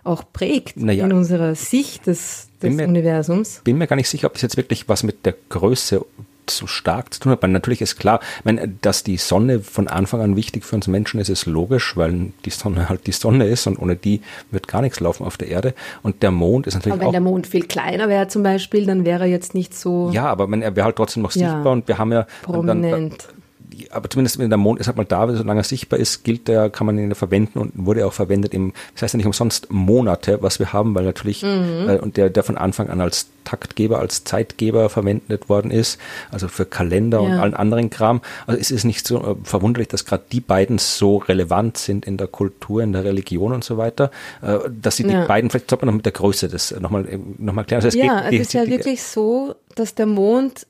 [0.05, 3.61] auch prägt naja, in unserer Sicht des, des bin mir, Universums.
[3.65, 6.05] Bin mir gar nicht sicher, ob es jetzt wirklich was mit der Größe
[6.51, 7.43] so stark zu tun hat.
[7.43, 11.21] Weil natürlich ist klar, meine, dass die Sonne von Anfang an wichtig für uns Menschen
[11.21, 14.21] ist, ist logisch, weil die Sonne halt die Sonne ist und ohne die
[14.51, 15.75] wird gar nichts laufen auf der Erde.
[16.03, 19.05] Und der Mond ist natürlich aber wenn der Mond viel kleiner wäre zum Beispiel, dann
[19.05, 20.11] wäre er jetzt nicht so.
[20.13, 22.27] Ja, aber wenn er wäre halt trotzdem noch sichtbar und wir haben ja.
[22.43, 22.93] Prominent.
[22.93, 23.44] Dann, dann,
[23.91, 26.71] aber zumindest wenn der Mond ist halt mal da, solange er sichtbar ist, gilt der,
[26.71, 30.43] kann man ihn verwenden und wurde auch verwendet im, das heißt ja nicht umsonst Monate,
[30.43, 31.89] was wir haben, weil natürlich, mhm.
[31.89, 35.99] äh, und der, der von Anfang an als Taktgeber, als Zeitgeber verwendet worden ist,
[36.31, 37.27] also für Kalender ja.
[37.27, 38.21] und allen anderen Kram.
[38.47, 42.17] Also es ist nicht so äh, verwunderlich, dass gerade die beiden so relevant sind in
[42.17, 44.11] der Kultur, in der Religion und so weiter,
[44.43, 45.23] äh, dass sie ja.
[45.23, 47.85] die beiden, vielleicht sollte man noch mit der Größe das nochmal äh, noch mal klären.
[47.85, 50.67] Also es ja, geht, es ist ja wirklich so, dass der Mond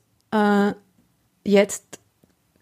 [1.45, 1.99] jetzt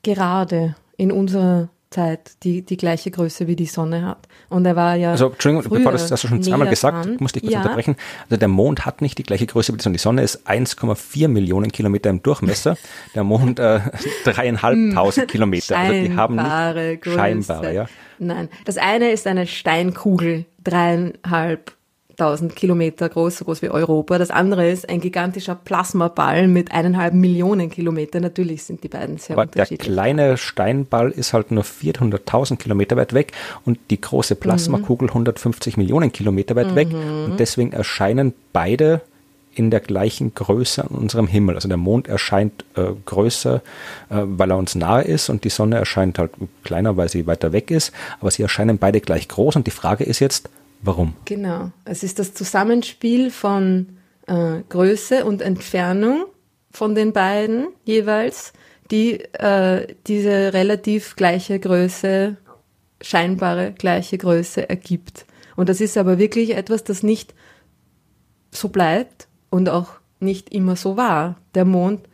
[0.04, 4.28] gerade in unserer Zeit die, die gleiche Größe wie die Sonne hat.
[4.50, 5.12] Und er war ja.
[5.12, 7.18] Also, Entschuldigung, bevor das hast du schon zweimal gesagt, dran.
[7.20, 7.62] musste ich kurz ja.
[7.62, 7.96] unterbrechen.
[8.26, 9.94] Also, der Mond hat nicht die gleiche Größe wie die Sonne.
[9.94, 12.78] Die Sonne ist 1,4 Millionen Kilometer im Durchmesser,
[13.16, 13.82] der Mond äh,
[14.26, 15.78] dreieinhalbtausend Kilometer.
[15.78, 17.18] Also, die haben nicht Größe.
[17.18, 17.86] scheinbare, ja.
[18.20, 18.50] Nein.
[18.66, 21.74] Das eine ist eine Steinkugel, dreieinhalb
[22.24, 24.18] 1000 Kilometer groß, so groß wie Europa.
[24.18, 28.20] Das andere ist ein gigantischer Plasmaball mit eineinhalb Millionen Kilometer.
[28.20, 29.88] Natürlich sind die beiden sehr Aber unterschiedlich.
[29.88, 33.34] Der kleine Steinball ist halt nur 400.000 Kilometer weit weg
[33.66, 35.12] und die große Plasmakugel mhm.
[35.12, 36.76] 150 Millionen Kilometer weit mhm.
[36.76, 36.88] weg.
[36.92, 39.02] Und deswegen erscheinen beide
[39.56, 41.56] in der gleichen Größe an unserem Himmel.
[41.56, 43.62] Also der Mond erscheint äh, größer, äh,
[44.10, 46.32] weil er uns nahe ist und die Sonne erscheint halt
[46.64, 47.92] kleiner, weil sie weiter weg ist.
[48.20, 50.50] Aber sie erscheinen beide gleich groß und die Frage ist jetzt,
[50.84, 51.14] Warum?
[51.26, 51.72] Genau.
[51.86, 56.26] Es ist das Zusammenspiel von äh, Größe und Entfernung
[56.72, 58.52] von den beiden jeweils,
[58.92, 62.38] die äh, diese relativ gleiche Größe,
[63.02, 65.26] scheinbare gleiche Größe ergibt.
[65.56, 67.34] Und das ist aber wirklich etwas, das nicht
[68.52, 71.38] so bleibt und auch nicht immer so war.
[71.56, 72.08] Der Mond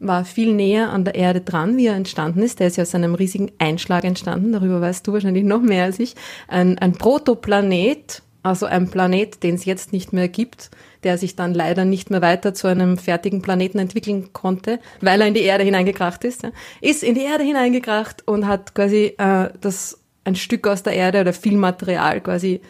[0.00, 2.58] war viel näher an der Erde dran, wie er entstanden ist.
[2.58, 6.00] Der ist ja aus einem riesigen Einschlag entstanden, darüber weißt du wahrscheinlich noch mehr als
[6.00, 6.16] ich.
[6.48, 10.70] Ein, ein Protoplanet, Also ein Planet, den es jetzt nicht mehr gibt,
[11.04, 15.28] der sich dann leider nicht mehr weiter zu einem fertigen Planeten entwickeln konnte, weil er
[15.28, 16.48] in die Erde hineingekracht ist,
[16.80, 21.20] ist in die Erde hineingekracht und hat quasi äh, das ein Stück aus der Erde
[21.20, 22.60] oder viel Material quasi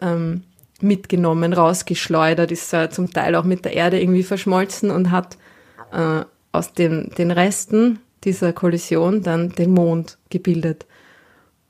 [0.00, 0.44] ähm,
[0.80, 5.36] mitgenommen, rausgeschleudert, ist äh, zum Teil auch mit der Erde irgendwie verschmolzen und hat
[5.92, 10.86] äh, aus den, den Resten dieser Kollision dann den Mond gebildet.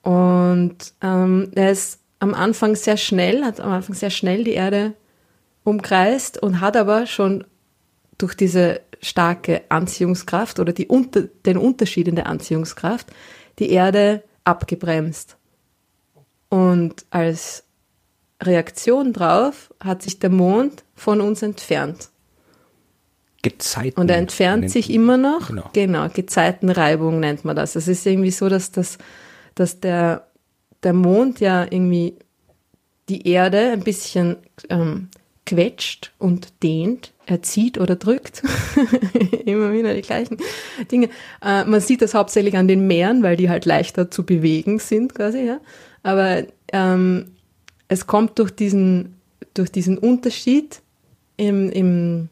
[0.03, 4.95] Und ähm, er ist am Anfang sehr schnell, hat am Anfang sehr schnell die Erde
[5.64, 7.45] umkreist und hat aber schon
[8.16, 13.09] durch diese starke Anziehungskraft oder die unter, den Unterschied in der Anziehungskraft
[13.59, 15.37] die Erde abgebremst.
[16.49, 17.64] Und als
[18.43, 22.11] Reaktion drauf hat sich der Mond von uns entfernt.
[23.51, 24.01] Gezeiten.
[24.01, 25.49] Und er entfernt sich immer noch.
[25.49, 25.70] Genau.
[25.72, 27.76] genau, Gezeitenreibung nennt man das.
[27.76, 28.99] Es ist irgendwie so, dass, das,
[29.55, 30.26] dass der,
[30.82, 32.14] der Mond ja irgendwie
[33.09, 34.36] die Erde ein bisschen
[34.68, 35.09] ähm,
[35.46, 38.42] quetscht und dehnt, er zieht oder drückt.
[39.46, 40.36] Immer wieder die gleichen
[40.90, 41.09] Dinge.
[41.42, 45.14] Äh, man sieht das hauptsächlich an den Meeren, weil die halt leichter zu bewegen sind
[45.14, 45.40] quasi.
[45.40, 45.61] Ja?
[46.03, 47.32] Aber ähm,
[47.88, 49.16] es kommt durch diesen,
[49.55, 50.82] durch diesen Unterschied
[51.38, 52.28] im, im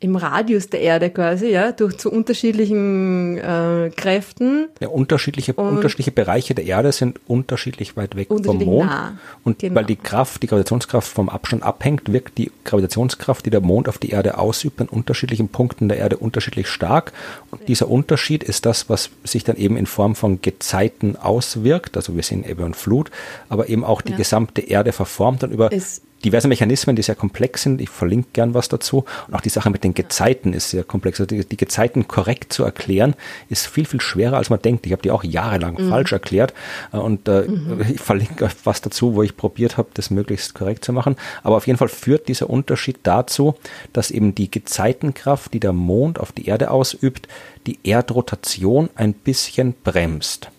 [0.00, 4.68] im Radius der Erde quasi, ja, durch zu unterschiedlichen äh, Kräften.
[4.78, 8.88] Ja, unterschiedliche, unterschiedliche Bereiche der Erde sind unterschiedlich weit weg vom Mond.
[8.88, 9.18] Nah.
[9.42, 9.74] Und genau.
[9.74, 13.98] weil die Kraft, die Gravitationskraft vom Abstand abhängt, wirkt die Gravitationskraft, die der Mond auf
[13.98, 17.12] die Erde ausübt, an unterschiedlichen Punkten der Erde unterschiedlich stark.
[17.50, 21.96] Und dieser Unterschied ist das, was sich dann eben in Form von Gezeiten auswirkt.
[21.96, 23.10] Also wir sehen Ebbe und Flut,
[23.48, 24.18] aber eben auch die ja.
[24.18, 27.80] gesamte Erde verformt dann über es diverse Mechanismen, die sehr komplex sind.
[27.80, 29.04] Ich verlinke gern was dazu.
[29.26, 31.20] Und auch die Sache mit den Gezeiten ist sehr komplex.
[31.20, 33.14] Also die, die Gezeiten korrekt zu erklären,
[33.48, 34.86] ist viel, viel schwerer, als man denkt.
[34.86, 35.90] Ich habe die auch jahrelang mhm.
[35.90, 36.54] falsch erklärt.
[36.92, 37.84] Äh, und äh, mhm.
[37.94, 41.16] ich verlinke was dazu, wo ich probiert habe, das möglichst korrekt zu machen.
[41.42, 43.54] Aber auf jeden Fall führt dieser Unterschied dazu,
[43.92, 47.28] dass eben die Gezeitenkraft, die der Mond auf die Erde ausübt,
[47.66, 50.50] die Erdrotation ein bisschen bremst.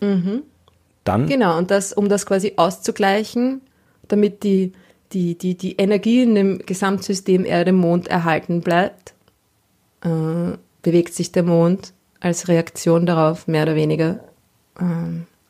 [0.00, 0.42] Mhm.
[1.04, 3.62] Dann genau, und das, um das quasi auszugleichen,
[4.12, 4.72] damit die,
[5.12, 9.14] die, die, die Energie in dem Gesamtsystem Erde-Mond erhalten bleibt,
[10.02, 14.20] äh, bewegt sich der Mond als Reaktion darauf mehr oder weniger
[14.78, 14.82] äh,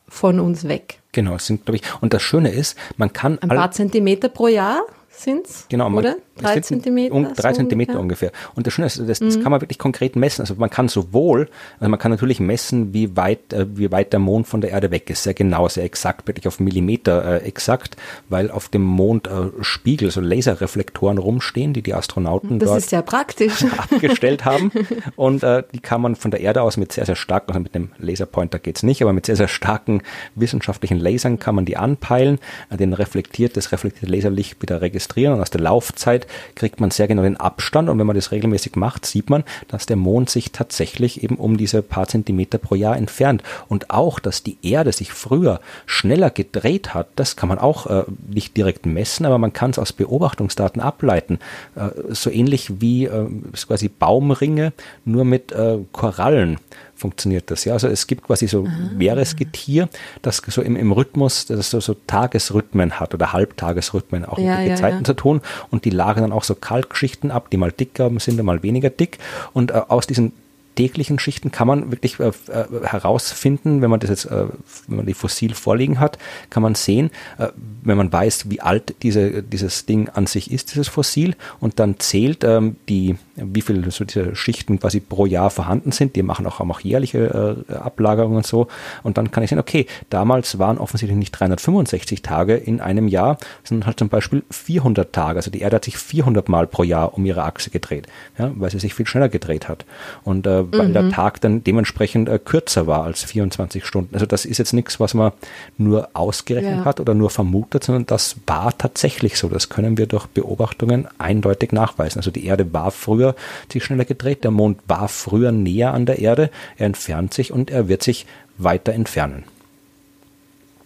[0.08, 0.98] von uns weg.
[1.12, 3.38] Genau, es sind, glaube ich, und das Schöne ist, man kann.
[3.40, 6.16] Ein paar Zentimeter pro Jahr sind es, genau, oder?
[6.40, 7.14] Drei Zentimeter?
[7.14, 8.30] Um, drei so Zentimeter ungefähr.
[8.30, 8.52] ungefähr.
[8.54, 9.42] Und das Schöne ist, das, das mhm.
[9.42, 10.42] kann man wirklich konkret messen.
[10.42, 14.20] Also man kann sowohl, also man kann natürlich messen, wie weit, äh, wie weit der
[14.20, 15.22] Mond von der Erde weg ist.
[15.22, 17.96] Sehr genau, sehr exakt, wirklich auf Millimeter äh, exakt,
[18.28, 23.00] weil auf dem Mond äh, Spiegel, so Laserreflektoren rumstehen, die die Astronauten das dort ja
[23.78, 24.70] abgestellt haben.
[25.16, 27.74] Und äh, die kann man von der Erde aus mit sehr, sehr starken, also mit
[27.74, 30.02] dem Laserpointer geht's nicht, aber mit sehr, sehr starken
[30.34, 32.38] wissenschaftlichen Lasern kann man die anpeilen,
[32.70, 37.08] äh, den reflektiert, das reflektierte Laserlicht wieder registrieren und aus der Laufzeit kriegt man sehr
[37.08, 40.52] genau den Abstand und wenn man das regelmäßig macht, sieht man, dass der Mond sich
[40.52, 43.42] tatsächlich eben um diese paar Zentimeter pro Jahr entfernt.
[43.68, 48.04] Und auch, dass die Erde sich früher schneller gedreht hat, das kann man auch äh,
[48.28, 51.38] nicht direkt messen, aber man kann es aus Beobachtungsdaten ableiten.
[51.76, 53.26] Äh, so ähnlich wie äh,
[53.66, 54.72] quasi Baumringe,
[55.04, 56.58] nur mit äh, Korallen
[57.00, 57.64] funktioniert das.
[57.64, 58.90] Ja, also es gibt quasi so ah.
[58.96, 59.88] Meeresgetier,
[60.22, 64.68] das so im, im Rhythmus, das so, so Tagesrhythmen hat oder Halbtagesrhythmen auch ja, mit
[64.68, 65.04] den ja, ja.
[65.04, 65.40] zu tun
[65.70, 69.18] und die lagern dann auch so Kalkschichten ab, die mal dicker sind, mal weniger dick
[69.52, 70.32] und äh, aus diesen
[70.80, 74.46] täglichen Schichten kann man wirklich äh, äh, herausfinden, wenn man das jetzt, äh,
[74.86, 77.48] wenn man die fossil vorliegen hat, kann man sehen, äh,
[77.82, 81.98] wenn man weiß, wie alt diese, dieses Ding an sich ist, dieses Fossil, und dann
[81.98, 86.16] zählt ähm, die, wie viele so diese Schichten quasi pro Jahr vorhanden sind.
[86.16, 88.68] Die machen auch, haben auch jährliche äh, Ablagerungen und so.
[89.02, 93.38] Und dann kann ich sehen, okay, damals waren offensichtlich nicht 365 Tage in einem Jahr,
[93.64, 95.38] sondern halt zum Beispiel 400 Tage.
[95.38, 98.06] Also die Erde hat sich 400 Mal pro Jahr um ihre Achse gedreht,
[98.38, 99.84] ja, weil sie sich viel schneller gedreht hat.
[100.24, 100.92] Und äh, weil mhm.
[100.92, 104.14] der Tag dann dementsprechend äh, kürzer war als 24 Stunden.
[104.14, 105.32] Also das ist jetzt nichts, was man
[105.78, 106.84] nur ausgerechnet ja.
[106.84, 109.48] hat oder nur vermutet, sondern das war tatsächlich so.
[109.48, 112.18] Das können wir durch Beobachtungen eindeutig nachweisen.
[112.18, 113.29] Also die Erde war früher
[113.70, 117.70] sich schneller gedreht, der Mond war früher näher an der Erde, er entfernt sich und
[117.70, 118.26] er wird sich
[118.58, 119.44] weiter entfernen.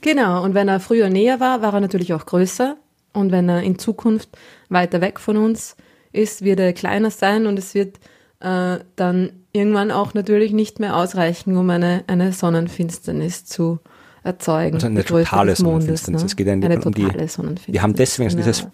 [0.00, 2.76] Genau, und wenn er früher näher war, war er natürlich auch größer.
[3.14, 4.28] Und wenn er in Zukunft
[4.68, 5.76] weiter weg von uns
[6.12, 7.98] ist, wird er kleiner sein und es wird
[8.40, 13.78] äh, dann irgendwann auch natürlich nicht mehr ausreichen, um eine, eine Sonnenfinsternis zu
[14.24, 14.74] erzeugen.
[14.74, 16.22] Also eine totale Mondes, Sonnenfinsternis.
[16.22, 16.26] Ne?
[16.26, 17.62] Es geht ja eine um die, Sonnenfinsternis.
[17.68, 18.42] Wir haben deswegen genau.
[18.42, 18.66] dieses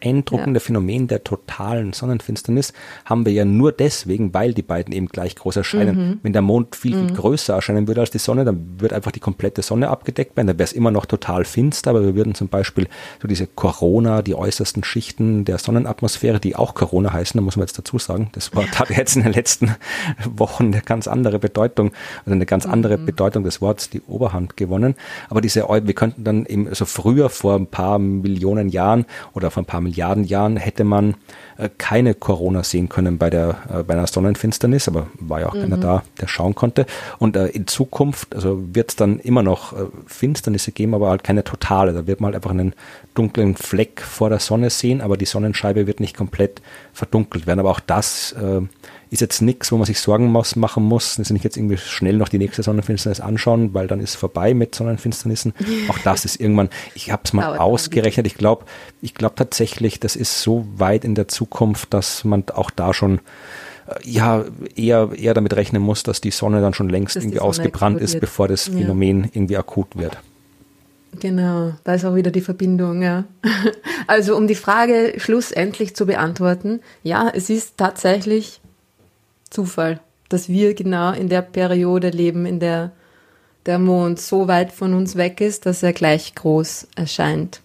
[0.00, 0.64] beeindruckende ja.
[0.64, 2.72] Phänomen der totalen Sonnenfinsternis
[3.04, 5.96] haben wir ja nur deswegen, weil die beiden eben gleich groß erscheinen.
[5.96, 6.20] Mhm.
[6.22, 7.14] Wenn der Mond viel, viel mhm.
[7.14, 10.46] größer erscheinen würde als die Sonne, dann würde einfach die komplette Sonne abgedeckt werden.
[10.46, 12.88] Dann wäre es immer noch total finster, aber wir würden zum Beispiel
[13.20, 17.66] so diese Corona, die äußersten Schichten der Sonnenatmosphäre, die auch Corona heißen, da muss man
[17.66, 19.74] jetzt dazu sagen, das Wort hat jetzt in den letzten
[20.24, 21.92] Wochen eine ganz andere Bedeutung,
[22.24, 23.06] also eine ganz andere mhm.
[23.06, 24.94] Bedeutung des Wortes die Oberhand gewonnen.
[25.28, 29.62] Aber diese, wir könnten dann eben so früher vor ein paar Millionen Jahren oder vor
[29.62, 31.14] ein paar Milliarden Jahren hätte man
[31.56, 35.54] äh, keine Corona sehen können bei der äh, bei einer Sonnenfinsternis, aber war ja auch
[35.54, 35.62] mhm.
[35.62, 36.86] keiner da, der schauen konnte.
[37.18, 41.24] Und äh, in Zukunft, also wird es dann immer noch äh, Finsternisse geben, aber halt
[41.24, 41.92] keine totale.
[41.92, 42.74] Da wird man halt einfach einen
[43.14, 46.62] dunklen Fleck vor der Sonne sehen, aber die Sonnenscheibe wird nicht komplett
[46.92, 47.60] verdunkelt werden.
[47.60, 48.60] Aber auch das äh,
[49.10, 51.18] ist jetzt nichts, wo man sich Sorgen muss, machen muss.
[51.18, 54.74] Also nicht jetzt irgendwie schnell noch die nächste Sonnenfinsternis anschauen, weil dann ist vorbei mit
[54.74, 55.54] Sonnenfinsternissen.
[55.88, 58.26] Auch das ist irgendwann, ich habe es mal Dauert ausgerechnet.
[58.26, 58.66] Ich glaube,
[59.00, 63.20] ich glaube tatsächlich, das ist so weit in der Zukunft, dass man auch da schon
[63.86, 64.44] äh, ja
[64.76, 68.20] eher, eher damit rechnen muss, dass die Sonne dann schon längst dass irgendwie ausgebrannt ist,
[68.20, 69.30] bevor das Phänomen ja.
[69.32, 70.18] irgendwie akut wird.
[71.20, 73.24] Genau, da ist auch wieder die Verbindung, ja.
[74.06, 78.60] Also um die Frage schlussendlich zu beantworten, ja, es ist tatsächlich
[79.50, 82.92] Zufall, dass wir genau in der Periode leben, in der
[83.68, 87.60] der Mond so weit von uns weg ist, dass er gleich groß erscheint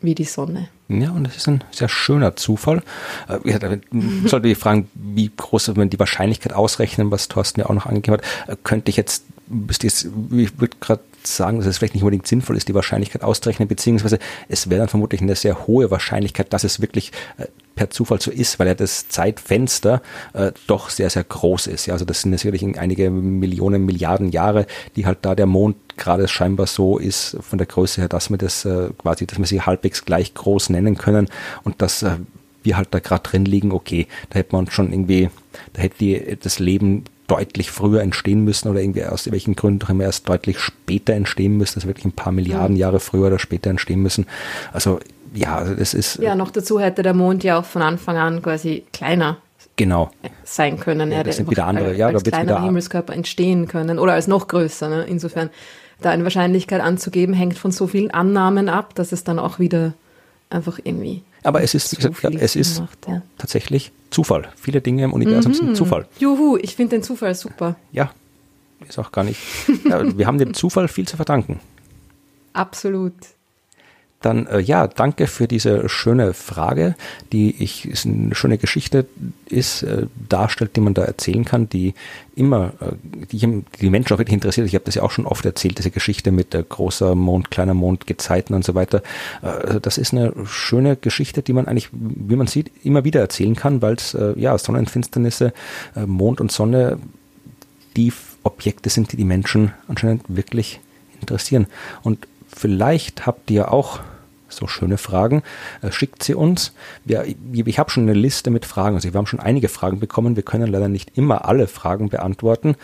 [0.00, 0.68] wie die Sonne.
[0.88, 2.82] Ja, und das ist ein sehr schöner Zufall.
[3.28, 3.78] Äh,
[4.24, 8.18] sollte ich fragen, wie groß wenn die Wahrscheinlichkeit ausrechnen, was Thorsten ja auch noch angegeben
[8.18, 12.02] hat, äh, könnte ich jetzt, bist jetzt ich würde gerade sagen, dass es vielleicht nicht
[12.02, 14.18] unbedingt sinnvoll ist, die Wahrscheinlichkeit auszurechnen, beziehungsweise
[14.48, 18.30] es wäre dann vermutlich eine sehr hohe Wahrscheinlichkeit, dass es wirklich äh, per Zufall so
[18.30, 21.86] ist, weil ja das Zeitfenster äh, doch sehr, sehr groß ist.
[21.86, 26.28] Ja, also das sind natürlich einige Millionen, Milliarden Jahre, die halt da der Mond gerade
[26.28, 29.62] scheinbar so ist von der Größe her, dass wir das äh, quasi, dass wir sie
[29.62, 31.28] halbwegs gleich groß nennen können
[31.64, 32.16] und dass äh,
[32.62, 35.30] wir halt da gerade drin liegen, okay, da hätte man schon irgendwie,
[35.72, 39.90] da hätte die, das Leben deutlich früher entstehen müssen oder irgendwie aus welchen Gründen auch
[39.90, 43.70] immer erst deutlich später entstehen müssen, also wirklich ein paar Milliarden Jahre früher oder später
[43.70, 44.26] entstehen müssen.
[44.72, 44.98] Also
[45.34, 46.16] ja, das ist.
[46.18, 49.36] Ja, noch dazu hätte der Mond ja auch von Anfang an quasi kleiner
[49.76, 50.10] genau.
[50.44, 51.12] sein können.
[51.12, 54.26] Ja, das sind wieder andere, ja, als da kleiner wieder Himmelskörper entstehen können oder als
[54.26, 54.88] noch größer.
[54.88, 55.04] Ne?
[55.04, 55.50] Insofern
[56.00, 59.94] da eine Wahrscheinlichkeit anzugeben, hängt von so vielen Annahmen ab, dass es dann auch wieder
[60.50, 61.22] einfach irgendwie.
[61.42, 63.22] Aber es ist, so gesagt, es ist macht, ja.
[63.38, 64.48] tatsächlich Zufall.
[64.56, 65.56] Viele Dinge im Universum mhm.
[65.56, 66.06] sind Zufall.
[66.18, 67.76] Juhu, ich finde den Zufall super.
[67.92, 68.10] Ja,
[68.88, 69.40] ist auch gar nicht.
[69.88, 71.60] ja, wir haben dem Zufall viel zu verdanken.
[72.52, 73.14] Absolut.
[74.20, 76.96] Dann äh, ja, danke für diese schöne Frage,
[77.30, 79.06] die ich ist eine schöne Geschichte
[79.46, 81.94] ist, äh, darstellt, die man da erzählen kann, die
[82.34, 82.92] immer, äh,
[83.30, 84.66] die, die Menschen auch wirklich interessiert.
[84.66, 87.74] Ich habe das ja auch schon oft erzählt, diese Geschichte mit äh, großer Mond, kleiner
[87.74, 89.02] Mond, Gezeiten und so weiter.
[89.42, 93.54] Äh, das ist eine schöne Geschichte, die man eigentlich, wie man sieht, immer wieder erzählen
[93.54, 95.52] kann, weil es äh, ja Sonnenfinsternisse,
[95.94, 96.98] äh, Mond und Sonne
[97.96, 98.12] die
[98.42, 100.80] Objekte sind, die die Menschen anscheinend wirklich
[101.20, 101.68] interessieren.
[102.02, 104.00] Und Vielleicht habt ihr auch
[104.48, 105.42] so schöne Fragen,
[105.82, 106.72] äh, schickt sie uns.
[107.04, 108.96] Wir, ich habe schon eine Liste mit Fragen.
[108.96, 110.36] Also wir haben schon einige Fragen bekommen.
[110.36, 112.76] Wir können leider nicht immer alle Fragen beantworten.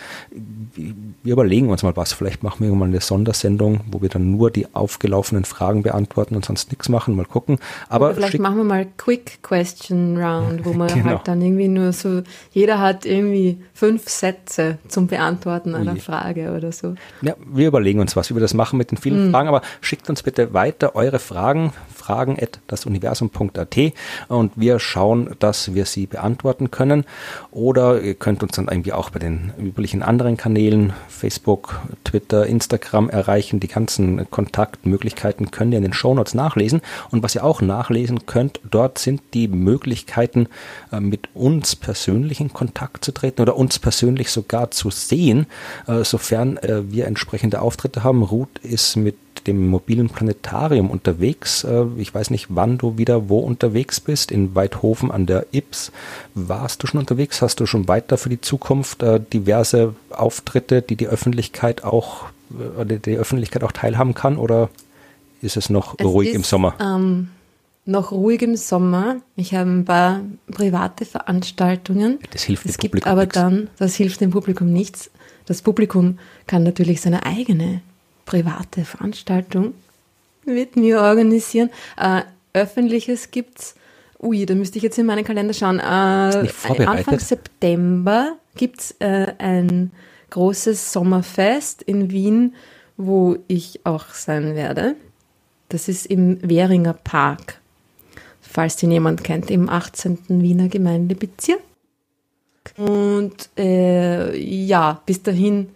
[1.23, 2.13] Wir überlegen uns mal was.
[2.13, 6.45] Vielleicht machen wir mal eine Sondersendung, wo wir dann nur die aufgelaufenen Fragen beantworten und
[6.45, 7.17] sonst nichts machen.
[7.17, 7.59] Mal gucken.
[7.89, 11.07] Aber Oder vielleicht machen wir mal Quick Question Round, wo man genau.
[11.07, 16.73] halt dann irgendwie nur so, jeder hat irgendwie fünf Sätze zum Beantworten einer Frage oder
[16.73, 16.95] so.
[17.23, 19.31] Ja, wir überlegen uns was, wie wir das machen mit den vielen mhm.
[19.31, 19.49] Fragen.
[19.49, 21.73] Aber schickt uns bitte weiter eure Fragen Fragen,
[22.05, 23.77] fragen at dasuniversum.at
[24.29, 27.05] und wir schauen, dass wir sie beantworten können.
[27.51, 33.09] Oder ihr könnt uns dann irgendwie auch bei den üblichen anderen Kanälen, Facebook, Twitter, Instagram
[33.09, 33.61] erreichen.
[33.61, 36.83] Die ganzen Kontaktmöglichkeiten könnt ihr in den Shownotes nachlesen.
[37.11, 40.49] Und was ihr auch nachlesen könnt, dort sind die Möglichkeiten,
[40.93, 45.47] äh, mit uns persönlich in Kontakt zu treten oder uns persönlich sogar zu sehen,
[45.87, 48.23] äh, sofern äh, wir entsprechende Auftritte haben.
[48.23, 51.65] Ruth ist mit dem mobilen Planetarium unterwegs.
[51.65, 54.33] Äh, ich weiß nicht, wann du wieder wo unterwegs bist.
[54.33, 55.93] In Weidhofen an der Ips.
[56.35, 57.43] Warst du schon unterwegs?
[57.43, 62.27] Hast du schon weiter für die Zukunft äh, diverse Auftritte, die die Öffentlichkeit auch,
[62.79, 64.37] äh, die Öffentlichkeit auch teilhaben kann?
[64.37, 64.71] Oder
[65.43, 66.75] ist es noch es ruhig ist, im Sommer?
[66.81, 67.29] Ähm,
[67.87, 69.17] noch ruhig im Sommer.
[69.37, 70.21] Ich habe ein paar
[70.51, 72.19] private Veranstaltungen.
[72.33, 73.35] Das hilft dem es Publikum gibt aber nichts.
[73.35, 75.11] dann, das hilft dem Publikum nichts.
[75.47, 77.83] Das Publikum kann natürlich seine eigene
[78.25, 79.75] private Veranstaltung
[80.45, 81.71] mit mir organisieren.
[81.97, 82.23] Äh,
[82.53, 83.75] Öffentliches gibt's.
[84.23, 85.81] Ui, da müsste ich jetzt in meinen Kalender schauen.
[85.81, 85.83] Äh,
[86.87, 89.91] Anfang September gibt's äh, ein
[90.31, 92.55] großes Sommerfest in Wien,
[92.97, 94.97] wo ich auch sein werde.
[95.69, 97.61] Das ist im Währinger Park.
[98.41, 100.19] falls ihn jemand kennt, im 18.
[100.29, 101.61] Wiener Gemeindebezirk.
[102.77, 105.74] Und äh, ja, bis dahin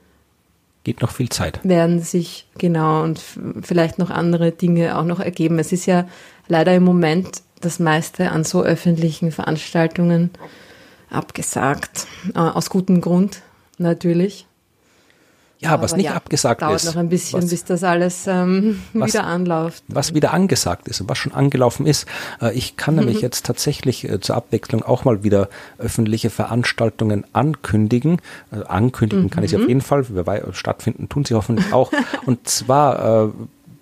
[0.84, 1.60] geht noch viel Zeit.
[1.62, 3.20] Werden sich, genau, und
[3.62, 5.58] vielleicht noch andere Dinge auch noch ergeben.
[5.58, 6.08] Es ist ja
[6.48, 10.30] leider im Moment das meiste an so öffentlichen Veranstaltungen
[11.10, 12.06] abgesagt.
[12.34, 13.42] Äh, aus gutem Grund,
[13.78, 14.47] natürlich.
[15.60, 16.84] Ja, Aber was nicht ja, abgesagt dauert ist.
[16.84, 19.82] Dauert noch ein bisschen, was, bis das alles ähm, was, wieder anläuft.
[19.88, 22.06] Was wieder angesagt ist und was schon angelaufen ist.
[22.40, 23.22] Äh, ich kann nämlich mhm.
[23.22, 25.48] jetzt tatsächlich äh, zur Abwechslung auch mal wieder
[25.78, 28.20] öffentliche Veranstaltungen ankündigen.
[28.52, 29.30] Äh, ankündigen mhm.
[29.30, 30.06] kann ich sie auf jeden Fall.
[30.52, 31.90] Stattfinden tun sie hoffentlich auch.
[32.26, 33.32] und zwar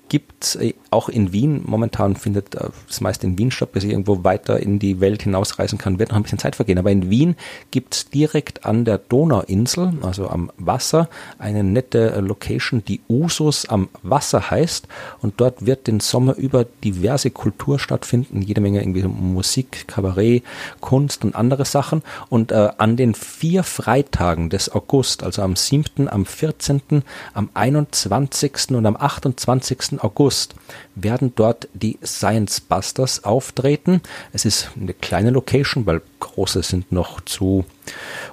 [0.09, 3.91] gibt äh, auch in Wien, momentan findet äh, das meiste in Wien statt, bis ich
[3.91, 6.79] irgendwo weiter in die Welt hinausreisen kann, wird noch ein bisschen Zeit vergehen.
[6.79, 7.37] Aber in Wien
[7.71, 13.67] gibt es direkt an der Donauinsel, also am Wasser, eine nette äh, Location, die Usus
[13.67, 14.89] am Wasser heißt.
[15.21, 20.45] Und dort wird den Sommer über diverse Kultur stattfinden, jede Menge irgendwie Musik, Kabarett,
[20.81, 22.03] Kunst und andere Sachen.
[22.29, 27.03] Und äh, an den vier Freitagen des August, also am 7., am 14.,
[27.35, 28.71] am 21.
[28.71, 29.96] und am 28.
[30.03, 30.55] August
[30.97, 34.01] werden dort die Science Busters auftreten.
[34.33, 37.65] Es ist eine kleine Location, weil große sind noch zu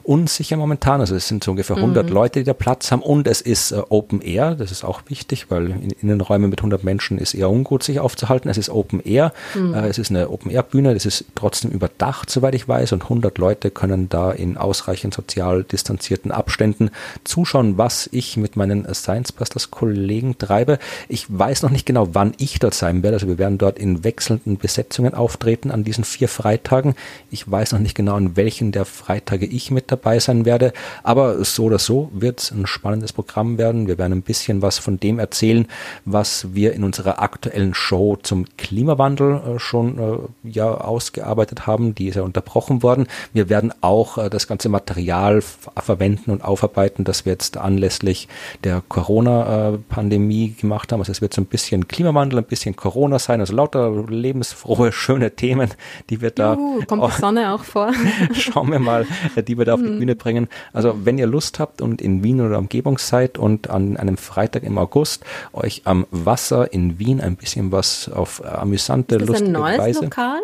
[0.04, 1.00] unsicher momentan.
[1.00, 2.14] Also es sind so ungefähr 100 mhm.
[2.14, 4.56] Leute, die da Platz haben und es ist äh, Open Air.
[4.56, 8.50] Das ist auch wichtig, weil in Innenräumen mit 100 Menschen ist eher ungut, sich aufzuhalten.
[8.50, 9.34] Es ist Open Air.
[9.54, 9.74] Mhm.
[9.74, 10.94] Äh, es ist eine Open Air Bühne.
[10.94, 12.94] Das ist trotzdem überdacht, soweit ich weiß.
[12.94, 16.90] Und 100 Leute können da in ausreichend sozial distanzierten Abständen
[17.24, 20.80] zuschauen, was ich mit meinen Science Busters Kollegen treibe.
[21.08, 23.16] Ich weiß noch nicht genau, wann ich dort sein werde.
[23.16, 26.96] Also wir werden dort in wechselnden Besetzungen auftreten an diesen vier Freitagen.
[27.32, 30.74] Ich weiß noch nicht genau, an welchen der Freitage ich mit dabei sein werde.
[31.04, 33.88] Aber so oder so wird es ein spannendes Programm werden.
[33.88, 35.68] Wir werden ein bisschen was von dem erzählen,
[36.06, 41.96] was wir in unserer aktuellen Show zum Klimawandel äh, schon äh, ja ausgearbeitet haben.
[41.96, 43.08] Die ist ja unterbrochen worden.
[43.34, 48.28] Wir werden auch äh, das ganze Material verwenden und aufarbeiten, das wir jetzt anlässlich
[48.64, 51.00] der Corona-Pandemie gemacht haben.
[51.00, 55.36] Also es wird so ein bisschen Klimawandel, ein bisschen Corona sein, also lauter lebensfrohe, schöne
[55.36, 55.72] Themen,
[56.10, 56.54] die wir da.
[56.54, 57.92] Juhu, kommt die Sonne auch vor?
[58.34, 60.00] schauen wir mal, die wir da auf die mhm.
[60.00, 60.48] Bühne bringen.
[60.74, 64.64] Also wenn ihr Lust habt und in Wien oder Umgebung seid und an einem Freitag
[64.64, 65.24] im August
[65.54, 69.80] euch am Wasser in Wien ein bisschen was auf amüsante, Ist das lustige ein neues
[69.80, 70.04] Weise.
[70.04, 70.42] Lokal?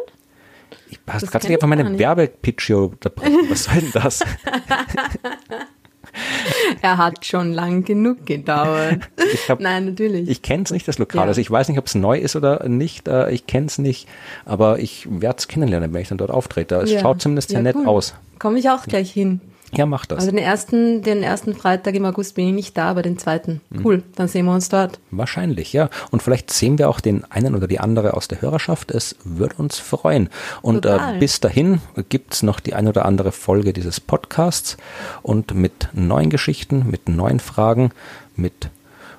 [0.92, 3.38] Ich gerade nicht einfach meine Werbepitch unterbrechen.
[3.50, 4.20] Was soll denn das?
[6.82, 9.10] er hat schon lang genug gedauert.
[9.48, 10.30] Hab, Nein, natürlich.
[10.30, 11.24] Ich kenne es nicht, das Lokal.
[11.24, 11.28] Ja.
[11.28, 13.08] Also ich weiß nicht, ob es neu ist oder nicht.
[13.08, 14.08] Äh, ich kenne es nicht.
[14.46, 16.76] Aber ich werde es kennenlernen, wenn ich dann dort auftrete.
[16.76, 17.00] Es ja.
[17.00, 17.88] schaut zumindest sehr ja, nett cool.
[17.88, 18.16] aus.
[18.40, 19.42] Komme ich auch gleich hin.
[19.76, 20.20] Ja, mach das.
[20.20, 23.62] Also den ersten, den ersten Freitag im August bin ich nicht da, aber den zweiten.
[23.70, 23.86] Mhm.
[23.86, 25.00] Cool, dann sehen wir uns dort.
[25.12, 25.90] Wahrscheinlich, ja.
[26.12, 28.92] Und vielleicht sehen wir auch den einen oder die andere aus der Hörerschaft.
[28.92, 30.30] Es würde uns freuen.
[30.62, 34.78] Und äh, bis dahin gibt's noch die eine oder andere Folge dieses Podcasts
[35.22, 37.92] und mit neuen Geschichten, mit neuen Fragen,
[38.36, 38.70] mit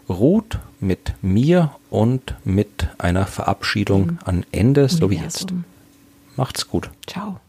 [0.09, 4.19] Ruth, mit mir und mit einer Verabschiedung mhm.
[4.25, 5.47] an Ende, so wie jetzt.
[6.37, 6.91] Macht's gut.
[7.07, 7.41] Ciao.